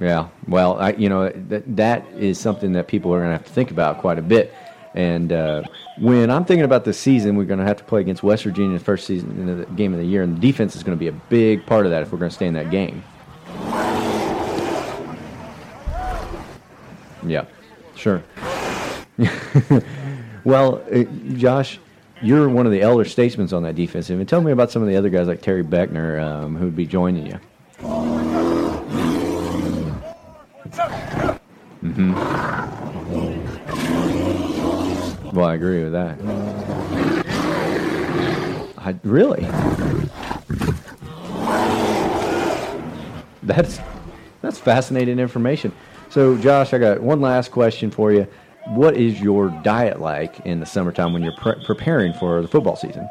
[0.00, 3.46] Yeah, well, I, you know that that is something that people are going to have
[3.46, 4.54] to think about quite a bit.
[4.94, 5.64] And uh,
[5.98, 8.70] when I'm thinking about this season, we're going to have to play against West Virginia
[8.70, 10.96] in the first season in the game of the year, and the defense is going
[10.96, 13.02] to be a big part of that if we're going to stay in that game.
[17.26, 17.44] Yeah,
[17.96, 18.22] sure.
[20.44, 21.04] well, uh,
[21.34, 21.78] Josh,
[22.22, 24.18] you're one of the elder statesmen on that defensive.
[24.18, 26.76] And tell me about some of the other guys like Terry Beckner um, who would
[26.76, 27.40] be joining you.
[31.82, 32.14] Mm-hmm.
[35.34, 36.18] Well, I agree with that.
[38.78, 39.42] I, really?
[43.42, 43.78] That's
[44.40, 45.72] that's fascinating information.
[46.10, 48.26] So, Josh, I got one last question for you.
[48.68, 52.76] What is your diet like in the summertime when you're pre- preparing for the football
[52.76, 53.08] season?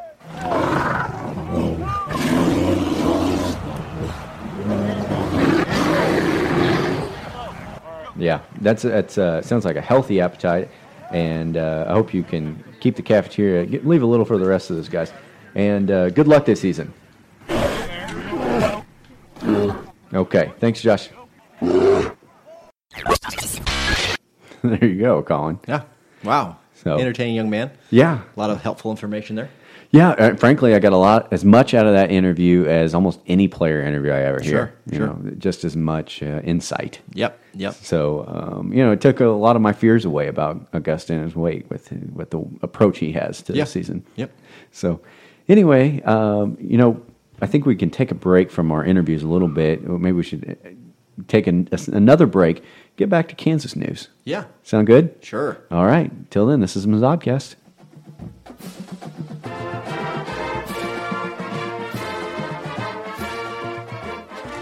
[8.17, 10.69] Yeah, that's that's uh, sounds like a healthy appetite,
[11.11, 14.47] and uh, I hope you can keep the cafeteria, get, leave a little for the
[14.47, 15.13] rest of those guys,
[15.53, 16.91] and uh, good luck this season.
[20.13, 21.09] Okay, thanks, Josh.
[24.81, 25.59] you go, Colin.
[25.67, 25.83] Yeah.
[26.23, 26.57] Wow.
[26.73, 27.71] So- Entertaining young man.
[27.89, 28.21] Yeah.
[28.35, 29.49] A lot of helpful information there.
[29.91, 33.21] Yeah, uh, frankly, I got a lot, as much out of that interview as almost
[33.25, 34.51] any player interview I ever hear.
[34.51, 35.07] Sure, you sure.
[35.07, 36.99] know, just as much uh, insight.
[37.13, 37.39] Yep.
[37.53, 37.73] Yep.
[37.75, 41.23] So, um, you know, it took a lot of my fears away about Augusta and
[41.23, 43.63] his weight with with the approach he has to Yeah.
[43.63, 44.03] the season.
[44.17, 44.31] Yep.
[44.71, 44.99] So,
[45.47, 47.01] anyway, um, you know,
[47.41, 49.87] I think we can take a break from our interviews a little bit.
[49.87, 50.57] Maybe we should
[51.27, 52.63] take an, another break.
[52.95, 54.09] Get back to Kansas news.
[54.23, 54.45] Yeah.
[54.63, 55.15] Sound good?
[55.21, 55.57] Sure.
[55.71, 56.11] All right.
[56.31, 57.55] Till then, this is Mazodcast.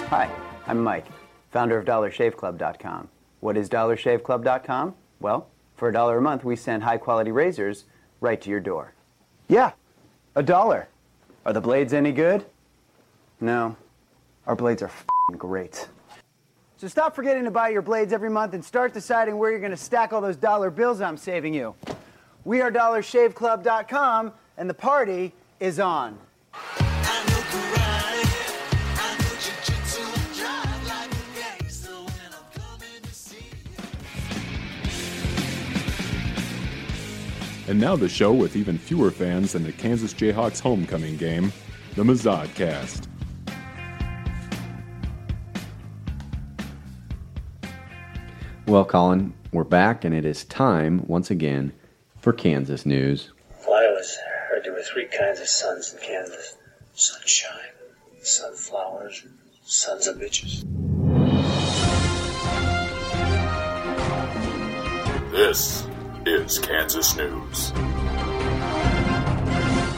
[0.09, 0.29] Hi,
[0.67, 1.05] I'm Mike,
[1.51, 3.09] founder of DollarShaveClub.com.
[3.39, 4.95] What is DollarShaveClub.com?
[5.19, 7.85] Well, for a dollar a month, we send high quality razors
[8.21, 8.93] right to your door.
[9.47, 9.71] Yeah,
[10.35, 10.87] a dollar.
[11.45, 12.45] Are the blades any good?
[13.39, 13.75] No,
[14.47, 15.87] our blades are fing great.
[16.85, 19.71] So stop forgetting to buy your blades every month and start deciding where you're going
[19.71, 21.73] to stack all those dollar bills I'm saving you.
[22.43, 26.19] We are DollarShaveClub.com, and the party is on.
[37.67, 41.51] And now the show with even fewer fans than the Kansas Jayhawks homecoming game,
[41.95, 43.07] the Mazodcast.
[48.67, 51.71] Well, Colin, we're back, and it is time once again
[52.17, 53.31] for Kansas news.
[53.67, 54.17] Well, I always
[54.49, 56.57] heard there were three kinds of suns in Kansas
[56.95, 57.59] sunshine,
[58.23, 60.63] sunflowers, and sons of bitches.
[65.31, 65.87] This
[66.25, 67.71] is Kansas News.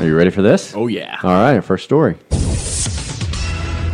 [0.02, 0.76] Are you ready for this?
[0.76, 1.20] Oh, yeah.
[1.24, 2.18] All right, our first story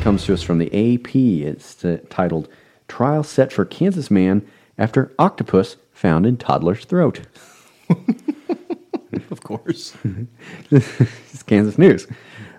[0.02, 1.16] comes to us from the AP.
[1.16, 2.50] It's titled
[2.88, 4.46] Trial Set for Kansas Man
[4.78, 7.22] After Octopus Found in Toddler's Throat.
[9.30, 9.96] of course.
[10.72, 12.08] it's Kansas news.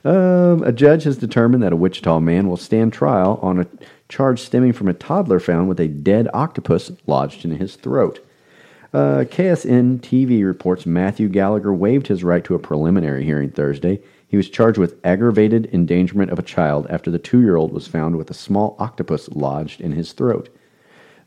[0.05, 3.67] Um, a judge has determined that a Wichita man will stand trial on a
[4.09, 8.25] charge stemming from a toddler found with a dead octopus lodged in his throat.
[8.93, 14.01] Uh, KSN TV reports Matthew Gallagher waived his right to a preliminary hearing Thursday.
[14.29, 17.89] He was charged with aggravated endangerment of a child after the two year old was
[17.89, 20.49] found with a small octopus lodged in his throat.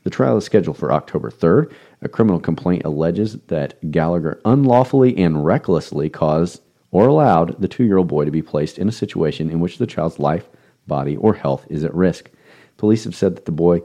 [0.08, 1.70] The trial is scheduled for October 3rd.
[2.02, 7.98] A criminal complaint alleges that Gallagher unlawfully and recklessly caused or allowed the two year
[7.98, 10.48] old boy to be placed in a situation in which the child's life,
[10.88, 12.32] body, or health is at risk.
[12.78, 13.82] Police have said that the boy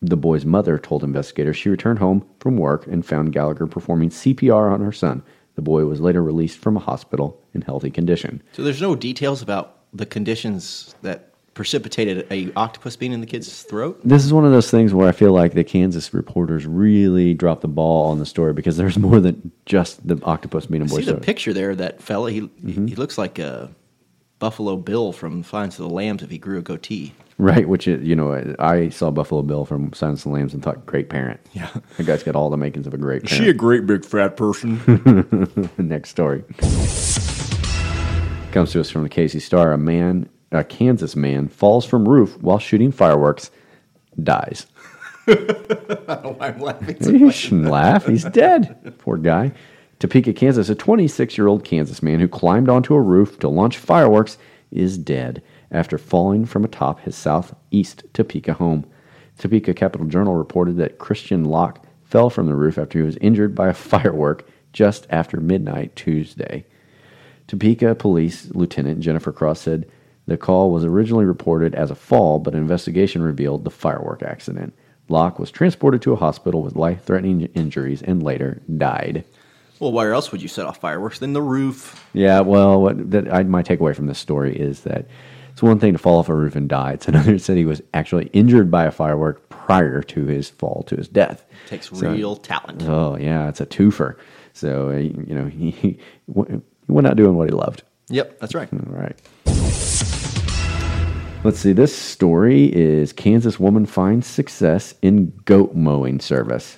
[0.00, 4.72] the boy's mother told investigators she returned home from work and found Gallagher performing CPR
[4.72, 5.22] on her son.
[5.56, 8.42] The boy was later released from a hospital in healthy condition.
[8.52, 13.62] So there's no details about the conditions that precipitated a octopus being in the kid's
[13.64, 14.00] throat.
[14.04, 17.62] This is one of those things where I feel like the Kansas reporters really dropped
[17.62, 20.88] the ball on the story because there's more than just the octopus being a I
[20.88, 21.22] boy's see the throat.
[21.22, 21.74] picture there.
[21.74, 22.86] That fella, he Mm-hmm.
[22.86, 23.70] he looks like a
[24.38, 27.12] Buffalo Bill from Finds of the Lambs if he grew a goatee.
[27.36, 30.62] Right, which is, you know, I saw Buffalo Bill from Silence of the Lambs and
[30.62, 31.40] thought, great parent.
[31.54, 31.70] Yeah.
[31.96, 33.58] That guy's got all the makings of a great Is she a parent.
[33.58, 35.70] great big fat person?
[35.78, 36.44] Next story.
[38.52, 39.72] Comes to us from the KC Star.
[39.72, 43.50] A man, a Kansas man, falls from roof while shooting fireworks,
[44.22, 44.66] dies.
[45.28, 46.96] I don't know why I'm laughing.
[47.00, 48.06] You shouldn't laugh.
[48.06, 48.94] He's dead.
[48.98, 49.52] Poor guy.
[50.00, 50.68] Topeka, Kansas.
[50.68, 54.38] A 26 year old Kansas man who climbed onto a roof to launch fireworks
[54.70, 58.84] is dead after falling from atop his southeast Topeka home.
[59.38, 63.54] Topeka Capital Journal reported that Christian Locke fell from the roof after he was injured
[63.54, 66.64] by a firework just after midnight Tuesday.
[67.46, 69.90] Topeka Police Lieutenant Jennifer Cross said
[70.30, 74.72] the call was originally reported as a fall, but an investigation revealed the firework accident.
[75.08, 79.24] Locke was transported to a hospital with life threatening injuries and later died.
[79.80, 82.08] Well, where else would you set off fireworks than the roof?
[82.12, 85.08] Yeah, well, what that I, my takeaway from this story is that
[85.50, 86.92] it's one thing to fall off a roof and die.
[86.92, 90.94] It's another say he was actually injured by a firework prior to his fall to
[90.94, 91.44] his death.
[91.66, 92.84] It Takes So- real talent.
[92.84, 94.14] Oh yeah, it's a twofer.
[94.52, 97.82] So you know he, he he went out doing what he loved.
[98.10, 98.68] Yep, that's right.
[98.72, 99.20] All right.
[101.42, 101.72] Let's see.
[101.72, 106.76] This story is Kansas woman finds success in goat mowing service.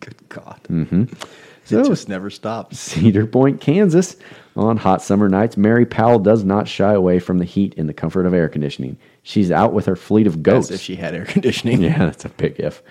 [0.00, 0.60] Good God.
[0.68, 1.04] Mm-hmm.
[1.04, 2.78] It just never stops.
[2.78, 4.16] Cedar Point, Kansas.
[4.54, 7.94] On hot summer nights, Mary Powell does not shy away from the heat in the
[7.94, 8.98] comfort of air conditioning.
[9.22, 10.70] She's out with her fleet of goats.
[10.70, 11.80] As if she had air conditioning.
[11.82, 12.82] Yeah, that's a big if.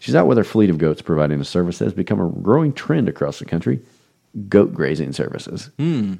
[0.00, 2.74] She's out with her fleet of goats, providing a service that has become a growing
[2.74, 3.80] trend across the country
[4.48, 5.70] goat grazing services.
[5.78, 6.14] Hmm.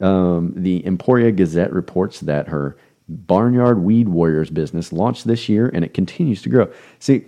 [0.00, 2.76] Um, the Emporia Gazette reports that her
[3.08, 6.70] Barnyard Weed Warriors business launched this year and it continues to grow.
[6.98, 7.24] See,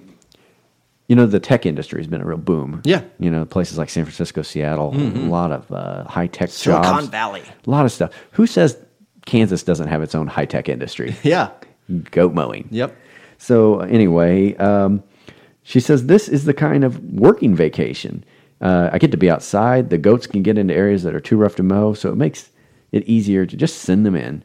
[1.08, 2.80] you know, the tech industry has been a real boom.
[2.84, 3.02] Yeah.
[3.18, 5.26] You know, places like San Francisco, Seattle, Mhm.
[5.28, 7.08] a lot of uh, high tech Silicon jobs.
[7.08, 7.42] Valley.
[7.66, 8.12] A lot of stuff.
[8.32, 8.76] Who says
[9.26, 11.14] Kansas doesn't have its own high tech industry?
[11.22, 11.50] Yeah.
[12.10, 12.66] Goat mowing.
[12.72, 12.96] Yep.
[13.38, 15.04] So, anyway, um,
[15.62, 18.24] she says this is the kind of working vacation.
[18.60, 19.90] Uh, I get to be outside.
[19.90, 22.48] The goats can get into areas that are too rough to mow, so it makes
[22.90, 24.42] it easier to just send them in.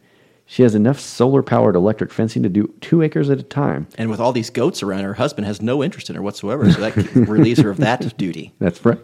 [0.52, 3.88] She has enough solar powered electric fencing to do two acres at a time.
[3.98, 6.70] And with all these goats around, her husband has no interest in her whatsoever.
[6.70, 8.52] So that relieves her of that duty.
[8.60, 9.00] That's right.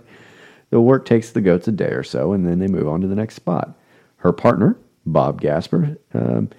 [0.72, 3.08] The work takes the goats a day or so, and then they move on to
[3.08, 3.80] the next spot.
[4.18, 6.50] Her partner, Bob Gasper, um,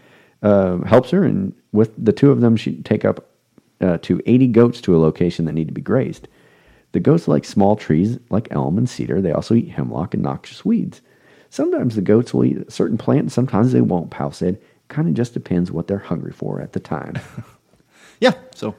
[0.43, 3.29] uh, helps her, and with the two of them, she take up
[3.83, 6.29] uh, to 80 goats to a location that need to be grazed.
[6.93, 9.21] The goats like small trees like elm and cedar.
[9.21, 11.03] They also eat hemlock and noxious weeds.
[11.51, 14.59] Sometimes the goats will eat a certain plant, and sometimes they won't, Powell said.
[14.89, 17.15] Kind of just depends what they're hungry for at the time.
[18.21, 18.35] Yeah.
[18.53, 18.75] So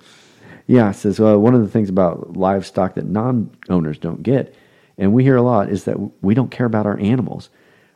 [0.68, 4.54] Yeah, it says uh, one of the things about livestock that non owners don't get,
[4.98, 7.50] and we hear a lot, is that we don't care about our animals.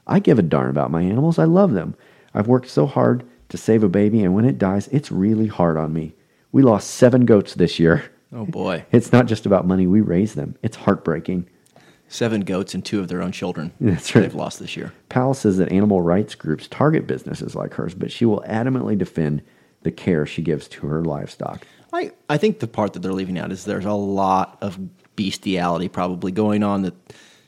[0.07, 1.37] I give a darn about my animals.
[1.39, 1.95] I love them.
[2.33, 5.75] I've worked so hard to save a baby, and when it dies, it's really hard
[5.75, 6.15] on me.
[6.53, 8.05] We lost seven goats this year.
[8.31, 8.85] Oh boy.
[8.93, 9.85] It's not just about money.
[9.85, 10.55] We raise them.
[10.63, 11.47] It's heartbreaking.
[12.13, 13.71] Seven goats and two of their own children.
[13.81, 14.21] That's right.
[14.21, 14.93] They've lost this year.
[15.09, 19.41] Powell says that animal rights groups target businesses like hers, but she will adamantly defend
[19.81, 21.65] the care she gives to her livestock.
[21.91, 24.77] I, I think the part that they're leaving out is there's a lot of
[25.15, 26.93] bestiality probably going on that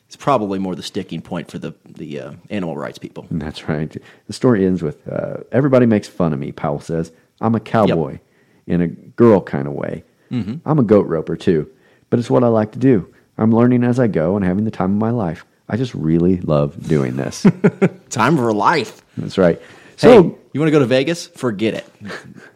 [0.07, 3.27] it's probably more the sticking point for the, the uh, animal rights people.
[3.31, 3.95] That's right.
[4.25, 7.11] The story ends with uh, everybody makes fun of me, Powell says.
[7.39, 8.17] I'm a cowboy
[8.65, 10.03] in a girl kind of way.
[10.31, 10.61] Mhm.
[10.65, 11.69] I'm a goat roper too,
[12.09, 13.13] but it's what I like to do.
[13.37, 15.45] I'm learning as I go and having the time of my life.
[15.67, 17.45] I just really love doing this.
[18.09, 19.01] time for life.
[19.17, 19.59] That's right.
[19.97, 21.27] So, So, you want to go to Vegas?
[21.27, 21.85] Forget it.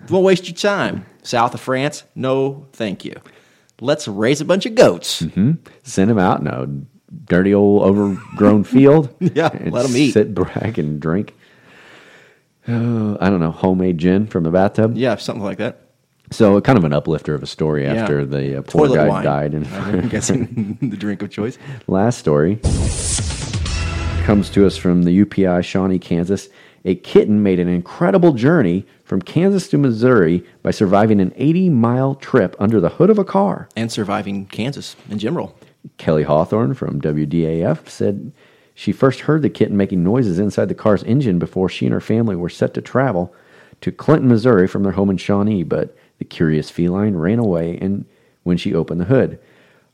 [0.07, 1.05] Don't waste your time.
[1.23, 2.03] South of France?
[2.15, 3.15] No, thank you.
[3.81, 5.21] Let's raise a bunch of goats.
[5.21, 6.67] mhm, send them out in a
[7.25, 9.13] dirty old overgrown field.
[9.19, 10.11] Yeah, let 'em eat.
[10.13, 11.33] Sit back and drink.
[12.67, 14.95] Uh, I don't know, homemade gin from the bathtub.
[14.97, 15.81] Yeah, something like that.
[16.31, 17.95] So, kind of an uplifter of a story Yeah.
[17.95, 19.23] after the uh, poor Toilet guy wine.
[19.23, 19.55] died.
[19.55, 21.57] I'm guessing the drink of choice.
[21.87, 22.57] Last story
[24.25, 26.49] comes to us from the UPI, Shawnee, Kansas.
[26.85, 32.15] A kitten made an incredible journey from Kansas to Missouri by surviving an 80 mile
[32.15, 33.67] trip under the hood of a car.
[33.75, 35.57] And surviving Kansas in general.
[35.97, 38.31] Kelly Hawthorne from WDAF said
[38.75, 41.99] she first heard the kitten making noises inside the car's engine before she and her
[41.99, 43.33] family were set to travel
[43.81, 48.05] to Clinton, Missouri from their home in Shawnee, but the curious feline ran away and
[48.43, 49.39] when she opened the hood.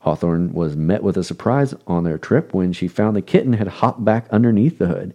[0.00, 3.66] Hawthorne was met with a surprise on their trip when she found the kitten had
[3.66, 5.14] hopped back underneath the hood.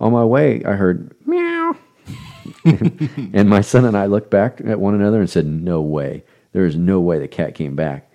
[0.00, 1.76] On my way, I heard meow.
[2.64, 6.24] and my son and I looked back at one another and said, No way.
[6.52, 8.10] There is no way the cat came back.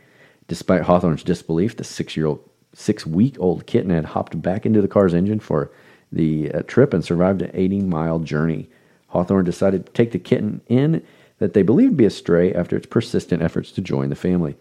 [0.48, 4.82] Despite Hawthorne's disbelief, the six year old, six week old kitten had hopped back into
[4.82, 5.72] the car's engine for
[6.12, 8.70] the uh, trip and survived an 80 mile journey.
[9.08, 11.04] Hawthorne decided to take the kitten in
[11.40, 14.56] that they believed to be a stray after its persistent efforts to join the family.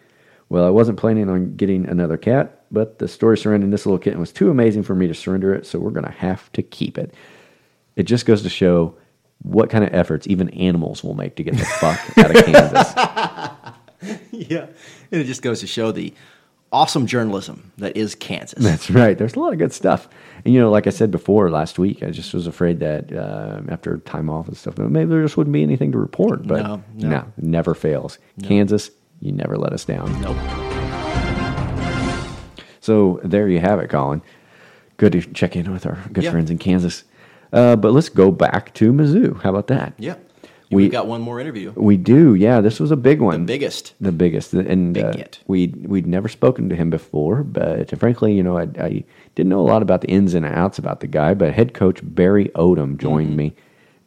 [0.49, 4.21] Well, I wasn't planning on getting another cat, but the story surrounding this little kitten
[4.21, 6.99] was too amazing for me to surrender it, so we're going to have to keep
[6.99, 7.15] it.
[7.97, 8.95] It just goes to show
[9.43, 12.93] what kind of efforts even animals will make to get the fuck out of Kansas.
[14.31, 14.67] yeah.
[15.11, 16.13] And it just goes to show the
[16.77, 18.63] awesome journalism that is Kansas.
[18.63, 19.17] That's right.
[19.17, 20.09] There's a lot of good stuff.
[20.45, 23.63] And, you know, like I said before last week, I just was afraid that uh,
[23.69, 26.47] after time off and stuff, maybe there just wouldn't be anything to report.
[26.47, 27.17] But No, no.
[27.39, 28.19] it never fails.
[28.37, 28.47] No.
[28.49, 30.13] Kansas, you never let us down.
[30.21, 30.37] Nope.
[32.81, 34.23] So there you have it, Colin.
[34.99, 36.31] Good to check in with our good Yeah.
[36.31, 37.05] friends in Kansas.
[37.53, 39.41] Uh, but let's go back to Mizzou.
[39.43, 39.95] How about that?
[39.99, 40.17] Yeah.
[40.71, 41.73] We- We've got one more interview.
[41.77, 42.61] We do, yeah.
[42.61, 43.95] This was a big one, The biggest.
[44.01, 45.13] the biggest, and uh,
[45.47, 47.45] we we'd never spoken to him before.
[47.45, 49.05] But frankly, you know, I, I
[49.37, 51.35] didn't know a lot about the ins and outs about the guy.
[51.35, 53.37] But head coach Barry Odom joined Mm-hmm.
[53.37, 53.55] me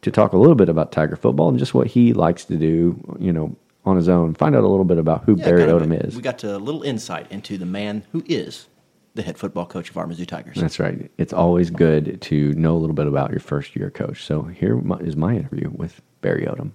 [0.02, 2.98] to talk a little bit about Tiger football and just what he likes to do.
[3.18, 3.56] You know,
[3.86, 4.34] on his own.
[4.34, 6.14] Find out a little bit about who Yeah, Barry kind of Odom a- is.
[6.14, 8.66] We got a little insight into the man who is
[9.14, 10.56] the head football coach of our Mizzou Tigers.
[10.60, 11.10] That's right.
[11.16, 14.22] It's always good to know a little bit about your first year coach.
[14.24, 16.72] So here is my interview with Barry Odom.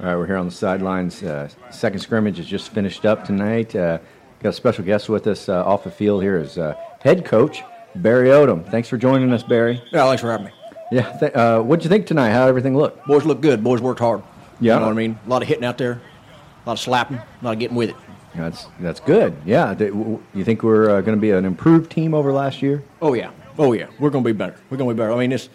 [0.00, 1.22] All right, we're here on the sidelines.
[1.22, 3.74] Uh, second scrimmage is just finished up tonight.
[3.76, 3.98] Uh,
[4.42, 7.62] got a special guest with us uh, off the field here is uh, head coach
[7.96, 8.68] Barry Odom.
[8.70, 9.82] Thanks for joining us, Barry.
[9.92, 10.52] Yeah, thanks for having me.
[10.92, 12.30] Yeah, th- uh, what'd you think tonight?
[12.30, 13.04] How everything look?
[13.04, 13.62] Boys look good.
[13.62, 14.22] Boys worked hard.
[14.60, 14.74] Yeah.
[14.74, 15.18] You know what I mean?
[15.24, 17.90] A lot of hitting out there, a lot of slapping, a lot of getting with
[17.90, 17.96] it.
[18.34, 19.36] That's that's good.
[19.44, 22.82] Yeah, you think we're uh, going to be an improved team over last year?
[23.02, 24.56] Oh yeah, oh yeah, we're going to be better.
[24.70, 25.12] We're going to be better.
[25.12, 25.48] I mean, this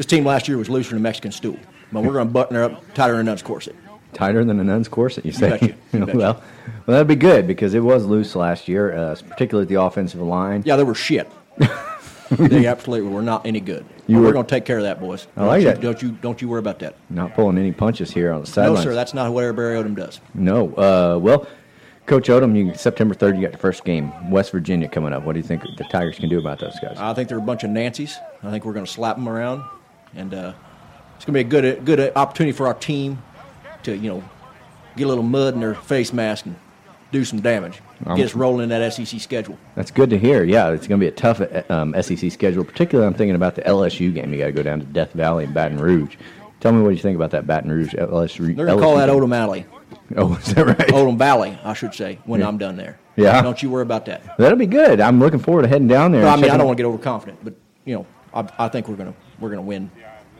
[0.00, 1.58] this team last year was looser than a Mexican stool,
[1.92, 3.76] but we're going to button her up tighter than a nun's corset.
[4.14, 5.58] Tighter than a nun's corset, you say?
[5.60, 5.74] You
[6.06, 6.16] betcha.
[6.16, 6.42] well, well,
[6.86, 10.62] that'd be good because it was loose last year, uh, particularly at the offensive line.
[10.64, 11.30] Yeah, they were shit.
[12.30, 13.84] they absolutely were not any good.
[14.06, 15.26] You were- we're going to take care of that, boys.
[15.36, 15.82] I like don't that.
[15.82, 16.94] You, don't you don't you worry about that.
[17.10, 18.72] Not pulling any punches here on the side.
[18.72, 20.18] No, sir, that's not what Barry Odom does.
[20.32, 20.72] No.
[20.76, 21.46] Uh, well,
[22.06, 24.30] Coach Odom, you, September 3rd, you got your first game.
[24.30, 25.24] West Virginia coming up.
[25.24, 26.96] What do you think the Tigers can do about those guys?
[26.98, 28.16] I think they're a bunch of Nancy's.
[28.42, 29.62] I think we're going to slap them around,
[30.14, 30.52] and uh,
[31.16, 33.22] it's going to be a good good opportunity for our team
[33.82, 34.24] to you know
[34.96, 36.56] get a little mud in their face mask and
[37.12, 37.80] do some damage.
[38.06, 39.58] Um, get us rolling in that SEC schedule.
[39.74, 40.42] That's good to hear.
[40.44, 42.64] Yeah, it's going to be a tough uh, um, SEC schedule.
[42.64, 44.32] Particularly, I'm thinking about the LSU game.
[44.32, 46.16] You got to go down to Death Valley and Baton Rouge.
[46.60, 48.54] Tell me what you think about that Baton Rouge LSU.
[48.54, 49.08] They're going to call that.
[49.08, 49.66] Odom Alley.
[50.16, 50.78] Oh, is that right?
[50.78, 52.48] Odom Valley, I should say, when Yeah.
[52.48, 52.98] I'm done there.
[53.16, 53.42] Yeah.
[53.42, 54.36] Don't you worry about that.
[54.38, 55.00] That'll be good.
[55.00, 56.22] I'm looking forward to heading down there.
[56.22, 57.54] Well, I mean, I don't want to get overconfident, but
[57.84, 59.90] you know, I, I think we're going to we're going to win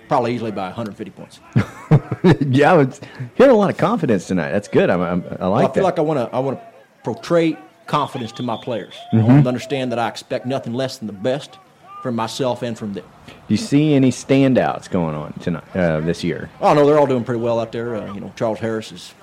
[0.08, 1.40] probably easily by 150 points.
[2.48, 3.00] yeah, I was
[3.34, 4.50] hearing a lot of confidence tonight.
[4.52, 4.90] That's good.
[4.90, 5.82] I'm, I'm, I like I feel that.
[5.84, 6.66] like I want to I want to
[7.04, 8.94] portray confidence to my players.
[9.12, 9.24] I Mhm.
[9.24, 11.58] want to understand that I expect nothing less than the best
[12.02, 13.04] from myself and from them.
[13.26, 16.48] Do you see any standouts going on tonight uh, this year?
[16.60, 17.96] Oh no, they're all doing pretty well out there.
[17.96, 19.14] Uh, you know, Charles Harris is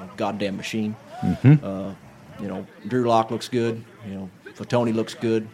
[0.00, 0.94] a goddamn machine.
[1.22, 1.62] Mhm.
[1.62, 1.94] Uh,
[2.40, 3.82] you know, Drew Lock looks good.
[4.06, 5.48] You know, Fatony looks good.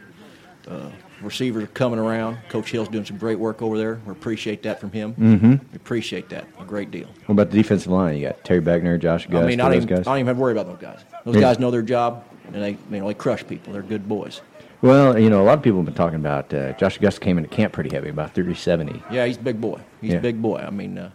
[1.23, 2.39] Receivers are coming around.
[2.49, 4.01] Coach Hill's doing some great work over there.
[4.07, 5.15] We appreciate that from him.
[5.15, 5.61] Mhm.
[5.71, 7.07] We appreciate that a great deal.
[7.27, 8.17] What about the defensive line?
[8.17, 10.01] You got Terry Beckner, Josh Gus, I mean, I don't, even, guys.
[10.01, 11.01] I don't even have to worry about those guys.
[11.25, 11.41] Those Yeah.
[11.43, 13.73] guys know their job, and they you know they crush people.
[13.73, 14.41] They're good boys.
[14.83, 17.39] Well, you know, a lot of people have been talking about uh, Josh Gus came
[17.39, 19.01] into camp pretty heavy, about 30, 70.
[19.13, 19.79] Yeah, he's a big boy.
[20.01, 20.19] He's Yeah.
[20.19, 20.65] a big boy.
[20.67, 21.11] I mean, uh,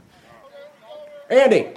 [1.29, 1.67] Andy,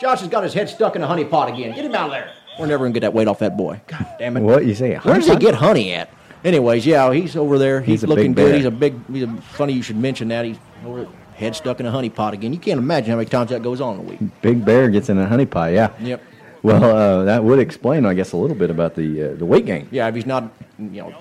[0.00, 1.74] Josh has got his head stuck in a honey pot again.
[1.74, 2.30] Get him out of there.
[2.58, 3.80] We're never gonna get that weight off that boy.
[3.88, 4.42] God damn it.
[4.42, 4.94] What you say?
[4.96, 6.08] Where does he get honey at?
[6.44, 7.80] Anyways, yeah, he's over there.
[7.80, 8.54] He's, He's looking good.
[8.54, 8.94] He's a big.
[9.10, 10.44] He's a, funny you should mention that.
[10.44, 12.52] He's over head stuck in a honey pot again.
[12.52, 14.20] You can't imagine how many times that goes on in a week.
[14.42, 15.90] Big Bear gets in a honey pie, yeah.
[16.00, 16.22] Yep.
[16.62, 19.66] Well, uh, that would explain, I guess, a little bit about the uh, the weight
[19.66, 19.88] gain.
[19.90, 21.14] Yeah, if he's not, you know,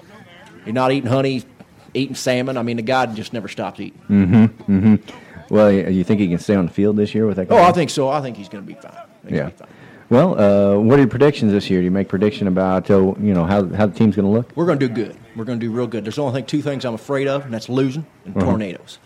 [0.63, 1.43] he's not eating honey,
[1.93, 2.57] eating salmon.
[2.57, 3.99] I mean, the guy just never stops eating.
[4.09, 4.43] Mm-hmm.
[4.71, 5.53] Mm-hmm.
[5.53, 7.49] Well, you you think he can stay on the field this year with that?
[7.49, 7.57] Guy?
[7.57, 8.09] Oh, I think so.
[8.09, 8.93] I think he's going to be fine.
[9.28, 9.45] Yeah.
[9.45, 9.67] be fine.
[10.14, 11.80] Well, uh, what are your predictions this year?
[11.80, 14.55] Do you make prediction about uh, you know how how the team's going to look?
[14.55, 15.18] We're going to do good.
[15.36, 16.05] We're going to do real good.
[16.05, 18.45] There's only two things I'm afraid of, and that's losing and Uh-huh.
[18.45, 18.99] tornadoes.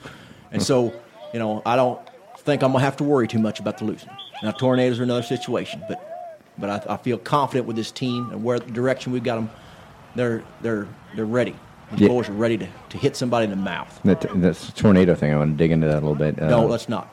[0.52, 0.92] And so,
[1.32, 1.98] you know, I don't
[2.40, 4.10] think I'm going to have to worry too much about the losing.
[4.44, 5.98] Now, tornadoes are another situation, but
[6.58, 9.50] but I, I feel confident with this team and where the direction we've got them.
[10.16, 11.56] They're they're they're ready.
[11.94, 12.08] The Yeah.
[12.10, 13.98] boys are ready to, to hit somebody in the mouth.
[14.04, 15.32] That that's tornado thing.
[15.32, 16.38] I want to dig into that a little bit.
[16.42, 17.08] Uh, no, let's not.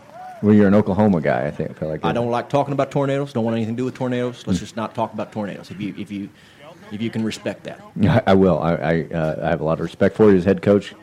[0.44, 1.46] Well, you're an Oklahoma guy.
[1.46, 3.32] I think I feel like I don't like talking about tornadoes.
[3.32, 4.46] Don't want anything to do with tornadoes.
[4.46, 5.70] Let's just not talk about tornadoes.
[5.70, 6.28] If you if you
[6.92, 7.80] if you can respect that.
[8.02, 8.58] I, I will.
[8.58, 10.94] I I, uh, I have a lot of respect for you as head coach,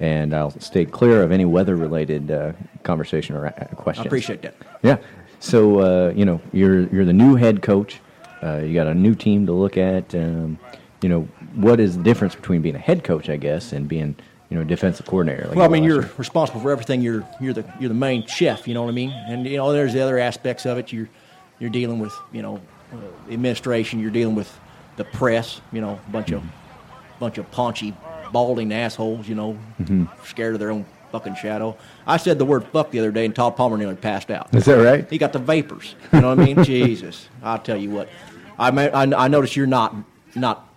[0.00, 4.04] and I'll stay clear of any weather-related uh, conversation or uh, questions.
[4.04, 4.54] I appreciate that.
[4.82, 4.98] Yeah.
[5.38, 8.00] So uh, you know, you're you're the new head coach.
[8.42, 10.14] Uh, you got a new team to look at.
[10.14, 10.58] Um,
[11.00, 11.22] you know,
[11.54, 14.14] what is the difference between being a head coach, I guess, and being
[14.50, 15.46] you know defensive coordinator?
[15.46, 17.00] Like well, I mean, you're last responsible for everything.
[17.00, 18.66] You're you're the you're the main chef.
[18.68, 19.10] You know what I mean?
[19.10, 20.92] And you know, there's the other aspects of it.
[20.92, 21.08] You're
[21.58, 22.60] you're dealing with you know
[22.92, 24.00] uh, administration.
[24.00, 24.52] You're dealing with
[24.96, 25.60] the press.
[25.72, 26.42] You know, a bunch of
[27.18, 27.94] bunch of paunchy,
[28.32, 29.28] balding assholes.
[29.28, 30.08] You know, Mhm.
[30.26, 31.76] scared of their own fucking shadow.
[32.06, 34.52] I said the word "fuck" the other day, and Tod Palmer nearly passed out.
[34.54, 35.08] Is that right?
[35.10, 35.94] He got the vapors.
[36.12, 36.64] You know what I mean?
[36.64, 38.08] Jesus, I'll tell you what.
[38.58, 39.94] I may, I, I notice you're not
[40.34, 40.68] not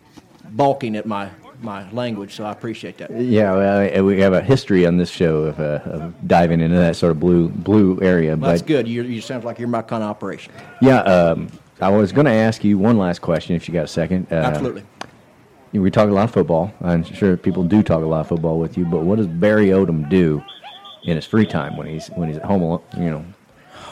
[0.50, 1.30] balking at my
[1.64, 3.12] my language, so I appreciate that.
[3.12, 6.76] Yeah, well, uh, we have a history on this show of, uh, of diving into
[6.78, 8.36] that sort of blue blue area.
[8.36, 8.88] Well, that's good.
[8.88, 10.54] You, you sound like you're my kind of operation.
[10.82, 11.48] yeah, um,
[11.82, 14.28] I was going to ask you one last question if you got a second.
[14.32, 14.84] Uh, Absolutely.
[15.74, 16.72] We talk a lot of football.
[16.82, 18.86] I'm sure people do talk a lot of football with you.
[18.86, 20.44] But what does Barry Odom do
[21.04, 22.62] in his free time when he's when he's at home?
[22.62, 23.26] alone, You know,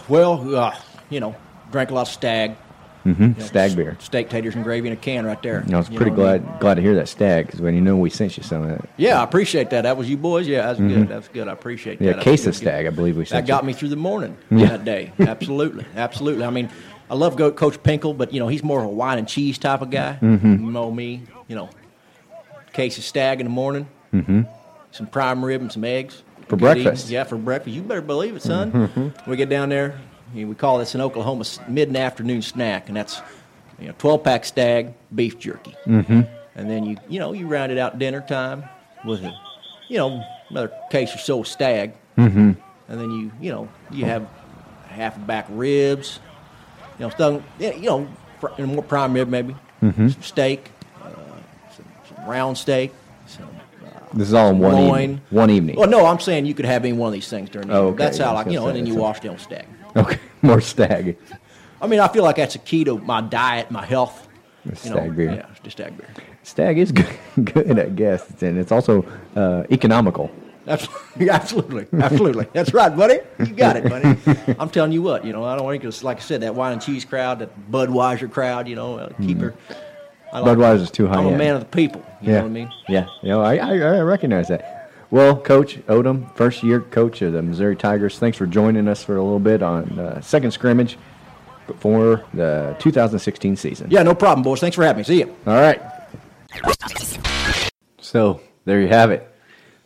[0.08, 0.76] Well, uh,
[1.10, 1.36] you know,
[1.72, 2.56] drank a lot of stag.
[3.04, 3.98] Hmm You know, stag beer.
[4.00, 5.66] Steak, taters, and gravy in a can right there.
[5.72, 6.54] I was You pretty what I glad mean?
[6.60, 8.90] glad to hear that stag because when you know we sent you some of that.
[8.98, 9.82] Yeah, I appreciate that.
[9.82, 10.48] That was you boys.
[10.48, 10.88] Yeah, that's Mhm.
[10.90, 11.08] good.
[11.10, 11.48] That's good.
[11.48, 12.16] I appreciate Yeah, that.
[12.18, 13.30] That's case of stag, I believe we sent.
[13.30, 13.68] That sent got you.
[13.68, 14.70] me through the morning Yeah.
[14.70, 15.12] that day.
[15.20, 16.46] Absolutely, absolutely.
[16.46, 16.70] I mean,
[17.10, 19.82] I love Coach Pinkel, but you know he's more of a wine and cheese type
[19.82, 20.18] of guy.
[20.22, 20.44] Mhm.
[20.60, 21.24] You know me.
[21.48, 21.70] You know,
[22.74, 24.42] case of stag in the morning, hmm
[24.92, 27.06] some prime rib and some eggs For Good breakfast.
[27.06, 27.14] eating.
[27.14, 27.74] Yeah, for breakfast.
[27.76, 28.72] You better believe it, son.
[28.72, 29.14] Mhm.
[29.28, 29.96] We get down there.
[30.34, 33.22] You know, We call this in Oklahoma mid and afternoon snack, and that's
[33.80, 35.72] you know twelve pack stag beef jerky.
[35.86, 36.22] hmm
[36.56, 38.64] And then you you know you round it out dinner time
[39.04, 39.34] with a
[39.90, 42.52] you know another case or so of stag, hmm
[42.90, 44.28] and then you you know you have
[44.88, 46.20] half a back ribs,
[47.00, 48.08] you know stuff you know
[48.60, 50.12] more prime rib maybe, Mhm.
[50.14, 50.70] some steak,
[51.04, 51.10] uh,
[51.76, 52.94] some, some round steak,
[53.28, 53.48] some
[54.14, 55.02] This is all in one loin.
[55.04, 55.22] evening.
[55.30, 55.76] One evening.
[55.78, 57.88] Well, no, I'm saying you could have any one of these things during the Oh,
[57.88, 57.98] okay.
[58.04, 59.66] That's how Yeah, like you know, and then you wash down stag.
[59.96, 61.18] Okay, more stag.
[61.82, 64.28] I mean, I feel like that's a key to my diet, my health.
[64.66, 65.32] It's you know, stag beer.
[65.32, 66.08] Yeah, just stag beer.
[66.44, 67.08] Stag is good,
[67.44, 70.30] good I guess, and it's also uh, economical.
[70.66, 70.88] That's
[71.20, 72.48] absolutely, absolutely.
[72.54, 73.20] That's right, buddy.
[73.40, 74.56] You got it, buddy.
[74.60, 76.74] I'm telling you what, you know, I don't want to, like I said, that wine
[76.74, 79.56] and cheese crowd, that Budweiser crowd, you know, uh, keep her.
[80.32, 81.38] I like- Budweiser's too high I'm a end.
[81.40, 82.06] man of the people.
[82.22, 82.36] You yeah.
[82.36, 82.72] know what I mean?
[82.88, 84.81] Yeah, you know, I, I, I recognize that.
[85.12, 89.18] Well, Coach Odom, first year coach of the Missouri Tigers, thanks for joining us for
[89.18, 90.98] a little bit on uh, second scrimmage
[91.80, 93.92] for the 2016 season.
[93.92, 94.62] Yeah, no problem, boys.
[94.62, 95.04] Thanks for having me.
[95.04, 95.36] See you.
[95.46, 95.82] All right.
[98.00, 99.30] So there you have it,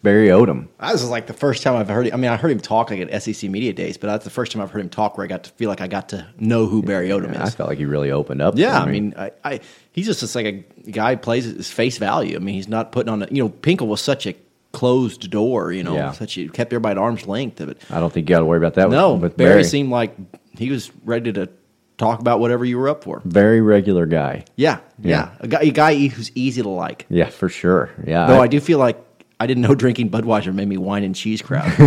[0.03, 0.67] Barry Odom.
[0.79, 2.05] This is like the first time I've heard.
[2.05, 2.13] Him.
[2.13, 4.51] I mean, I heard him talk like at SEC Media Days, but that's the first
[4.51, 6.67] time I've heard him talk where I got to feel like I got to know
[6.67, 8.57] who Barry Odom Yeah, I felt like he really opened up.
[8.57, 9.59] Yeah, I mean, I, I
[9.91, 12.35] he's just, like a guy who plays his face value.
[12.35, 13.23] I mean, he's not putting on.
[13.23, 14.35] A, you know, Pinkel was such a
[14.75, 15.71] closed door.
[15.71, 16.11] You know, Yeah.
[16.11, 17.81] such a, kept everybody at arm's length of it.
[17.89, 18.89] I don't think you got to worry about that.
[18.89, 19.63] no, with Barry, Barry.
[19.63, 20.15] seemed like
[20.57, 21.49] he was ready to
[21.97, 23.21] talk about whatever you were up for.
[23.25, 24.43] very regular guy.
[24.57, 25.29] Yeah, yeah, Yeah.
[25.39, 27.05] A, guy, a guy who's easy to like.
[27.09, 27.89] Yeah, for sure.
[28.05, 28.97] Yeah, Though I, do feel like
[29.39, 31.71] I didn't know drinking Budweiser made me wine and cheese crowd.